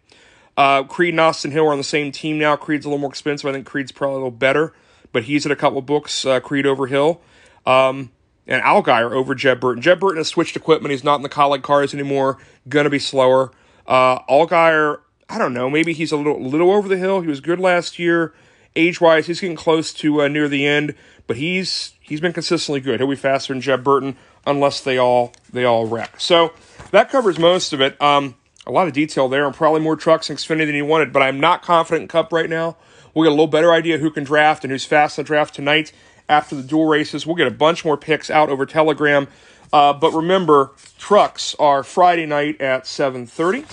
Uh, 0.56 0.84
Creed 0.84 1.14
and 1.14 1.20
Austin 1.20 1.52
Hill 1.52 1.68
are 1.68 1.72
on 1.72 1.78
the 1.78 1.84
same 1.84 2.12
team 2.12 2.38
now. 2.38 2.56
Creed's 2.56 2.86
a 2.86 2.90
little 2.90 3.00
more 3.00 3.10
expensive. 3.10 3.48
I 3.50 3.54
think 3.54 3.66
Creed's 3.66 3.92
probably 3.92 4.16
a 4.16 4.18
little 4.18 4.32
better, 4.32 4.74
but 5.12 5.24
he's 5.24 5.46
at 5.46 5.52
a 5.52 5.56
couple 5.56 5.82
books. 5.82 6.26
Uh, 6.26 6.40
Creed 6.40 6.66
over 6.66 6.88
Hill. 6.88 7.22
Um, 7.66 8.12
and 8.48 8.64
Allgaier 8.64 9.12
over 9.12 9.36
Jeb 9.36 9.60
Burton. 9.60 9.82
Jeb 9.82 10.00
Burton 10.00 10.18
has 10.18 10.28
switched 10.28 10.56
equipment. 10.56 10.92
He's 10.92 11.04
not 11.04 11.16
in 11.16 11.22
the 11.22 11.30
Kaulig 11.30 11.64
cars 11.64 11.94
anymore. 11.94 12.38
Going 12.70 12.86
to 12.86 12.90
be 12.90 13.00
slower. 13.00 13.52
Uh, 13.86 14.20
Allgaier 14.24 15.00
I 15.30 15.38
don't 15.38 15.54
know. 15.54 15.70
Maybe 15.70 15.94
he's 15.94 16.12
a 16.12 16.18
little 16.18 16.42
little 16.42 16.72
over 16.72 16.88
the 16.88 16.98
hill. 16.98 17.22
He 17.22 17.28
was 17.28 17.42
good 17.42 17.60
last 17.60 18.00
year. 18.00 18.34
Age 18.76 19.02
wise, 19.02 19.28
he's 19.28 19.42
getting 19.42 19.56
close 19.56 19.92
to 19.94 20.22
uh, 20.22 20.28
near 20.28 20.48
the 20.48 20.66
end, 20.66 20.96
but 21.26 21.38
he's 21.38 21.94
he's 22.00 22.22
been 22.22 22.34
consistently 22.34 22.80
good. 22.80 23.00
He'll 23.00 23.10
be 23.10 23.16
faster 23.16 23.54
than 23.54 23.62
Jeb 23.62 23.84
Burton 23.84 24.16
unless 24.46 24.82
they 24.82 24.98
all 24.98 25.34
they 25.52 25.66
all 25.66 25.86
wreck. 25.86 26.20
So 26.20 26.54
that 26.92 27.10
covers 27.10 27.40
most 27.40 27.74
of 27.74 27.82
it. 27.82 28.02
Um, 28.02 28.36
a 28.66 28.72
lot 28.72 28.88
of 28.88 28.94
detail 28.94 29.28
there, 29.28 29.46
and 29.46 29.56
probably 29.56 29.82
more 29.82 29.96
trucks 29.96 30.30
and 30.30 30.38
Xfinity 30.38 30.66
than 30.66 30.76
he 30.76 30.82
wanted. 30.82 31.12
But 31.12 31.24
I'm 31.24 31.40
not 31.40 31.62
confident 31.62 32.04
in 32.04 32.08
Cup 32.08 32.32
right 32.32 32.50
now. 32.50 32.78
We'll 33.14 33.26
get 33.26 33.30
a 33.30 33.32
little 33.32 33.48
better 33.48 33.74
idea 33.74 33.98
who 33.98 34.12
can 34.12 34.24
draft 34.24 34.64
and 34.64 34.72
who's 34.72 34.86
fast 34.86 35.18
in 35.18 35.24
the 35.24 35.28
draft 35.28 35.56
tonight 35.56 35.92
after 36.30 36.56
the 36.56 36.64
dual 36.64 36.86
races. 36.86 37.26
We'll 37.26 37.36
get 37.36 37.48
a 37.48 37.52
bunch 37.52 37.86
more 37.86 37.98
picks 37.98 38.30
out 38.30 38.50
over 38.50 38.66
Telegram. 38.66 39.28
Uh, 39.72 39.94
but 39.94 40.14
remember, 40.14 40.72
trucks 40.98 41.56
are 41.60 41.84
Friday 41.84 42.26
night 42.26 42.62
at 42.62 42.86
7:30. 42.86 43.66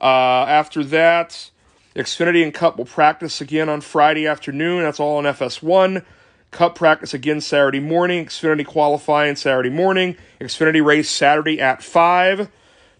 Uh, 0.00 0.44
after 0.48 0.82
that, 0.84 1.50
Xfinity 1.94 2.42
and 2.42 2.52
Cup 2.52 2.76
will 2.76 2.84
practice 2.84 3.40
again 3.40 3.68
on 3.68 3.80
Friday 3.80 4.26
afternoon. 4.26 4.82
That's 4.82 4.98
all 4.98 5.18
on 5.18 5.24
FS1. 5.24 6.04
Cup 6.50 6.74
practice 6.74 7.14
again 7.14 7.40
Saturday 7.40 7.80
morning. 7.80 8.26
Xfinity 8.26 8.66
qualifying 8.66 9.36
Saturday 9.36 9.70
morning. 9.70 10.16
Xfinity 10.40 10.84
race 10.84 11.08
Saturday 11.08 11.60
at 11.60 11.82
5. 11.82 12.48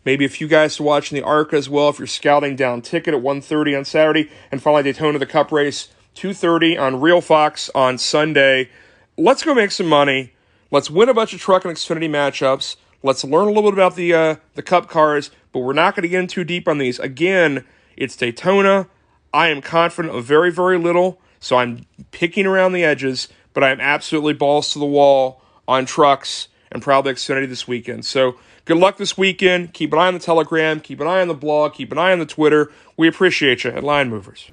Maybe 0.05 0.25
a 0.25 0.29
few 0.29 0.49
guys 0.49 0.77
to 0.77 0.83
watch 0.83 1.13
in 1.13 1.17
the 1.17 1.23
ARCA 1.23 1.57
as 1.57 1.69
well 1.69 1.89
if 1.89 1.99
you're 1.99 2.09
scouting 2.09 2.57
down 2.57 2.83
ticket 2.83 3.15
at 3.15 3.21
1.30 3.21 3.79
on 3.79 3.85
Saturday. 3.85 4.31
And 4.51 4.63
finally, 4.63 4.85
Daytona, 4.85 5.19
the 5.19 5.27
Cup 5.27 5.53
race, 5.53 5.89
2.30 6.15 6.79
on 6.81 7.01
Real 7.01 7.21
Fox 7.21 7.71
on 7.75 7.99
Sunday. 7.99 8.71
Let's 9.17 9.43
go 9.43 9.55
make 9.55 9.71
some 9.71 9.87
money. 9.87 10.33
Let's 10.71 10.91
win 10.91 11.09
a 11.09 11.15
bunch 11.15 11.33
of 11.35 11.41
truck 11.41 11.65
and 11.65 11.75
Xfinity 11.75 12.09
matchups. 12.09 12.77
Let's 13.03 13.25
learn 13.25 13.49
a 13.49 13.53
little 13.53 13.71
bit 13.71 13.75
about 13.75 13.97
the 13.97 14.15
uh, 14.15 14.37
the 14.55 14.63
Cup 14.63 14.89
cars, 14.89 15.31
but 15.53 15.61
we're 15.61 15.73
not 15.73 15.95
going 15.95 16.03
to 16.03 16.09
get 16.09 16.21
in 16.21 16.27
too 16.29 16.45
deep 16.45 16.69
on 16.69 16.79
these. 16.79 16.99
Again, 16.99 17.65
it's 17.97 18.17
Daytona. 18.17 18.87
I 19.35 19.49
am 19.49 19.61
confident 19.61 20.15
of 20.15 20.25
very, 20.25 20.53
very 20.53 20.79
little, 20.79 21.21
so 21.41 21.57
I'm 21.57 21.87
picking 22.11 22.47
around 22.47 22.73
the 22.73 22.85
edges, 22.85 23.29
but 23.55 23.65
I 23.65 23.71
am 23.71 23.81
absolutely 23.81 24.35
balls 24.35 24.73
to 24.73 24.79
the 24.79 24.87
wall 24.87 25.43
on 25.67 25.85
trucks 25.85 26.49
and 26.71 26.83
probably 26.83 27.13
Xfinity 27.13 27.49
this 27.49 27.67
weekend. 27.67 28.05
So 28.05 28.37
good 28.65 28.77
luck 28.77 28.99
this 28.99 29.19
weekend. 29.19 29.75
Keep 29.75 29.93
an 29.93 29.99
eye 29.99 30.09
on 30.09 30.15
the 30.15 30.21
Telegram, 30.21 30.81
keep 30.81 31.01
an 31.01 31.07
eye 31.07 31.21
on 31.21 31.29
the 31.29 31.35
blog, 31.35 31.75
keep 31.75 31.93
an 31.93 31.99
eye 31.99 32.13
on 32.13 32.19
the 32.19 32.27
Twitter. 32.27 32.71
We 32.97 33.09
appreciate 33.09 33.65
you 33.65 33.71
at 33.71 33.83
Line 33.83 34.11
Movers. 34.11 34.51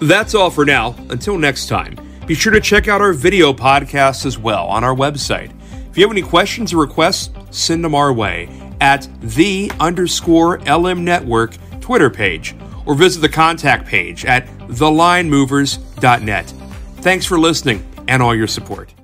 That's 0.00 0.34
all 0.34 0.50
for 0.50 0.64
now. 0.64 0.94
Until 1.10 1.38
next 1.38 1.68
time. 1.68 1.96
Be 2.26 2.34
sure 2.34 2.52
to 2.52 2.60
check 2.60 2.88
out 2.88 3.00
our 3.00 3.12
video 3.12 3.52
podcast 3.52 4.26
as 4.26 4.38
well 4.38 4.66
on 4.66 4.84
our 4.84 4.94
website. 4.94 5.50
If 5.90 5.96
you 5.96 6.04
have 6.04 6.12
any 6.12 6.22
questions 6.22 6.72
or 6.72 6.76
requests, 6.76 7.30
send 7.50 7.82
them 7.82 7.94
our 7.94 8.12
way 8.12 8.48
at 8.80 9.08
the 9.20 9.72
underscore 9.80 10.58
LM 10.60 11.04
Network 11.04 11.56
Twitter 11.80 12.10
page 12.10 12.54
or 12.84 12.94
visit 12.94 13.20
the 13.20 13.28
contact 13.28 13.86
page 13.86 14.24
at 14.24 14.46
thelinemovers.net. 14.68 16.54
Thanks 16.96 17.26
for 17.26 17.38
listening 17.38 17.86
and 18.08 18.22
all 18.22 18.34
your 18.34 18.46
support. 18.46 18.97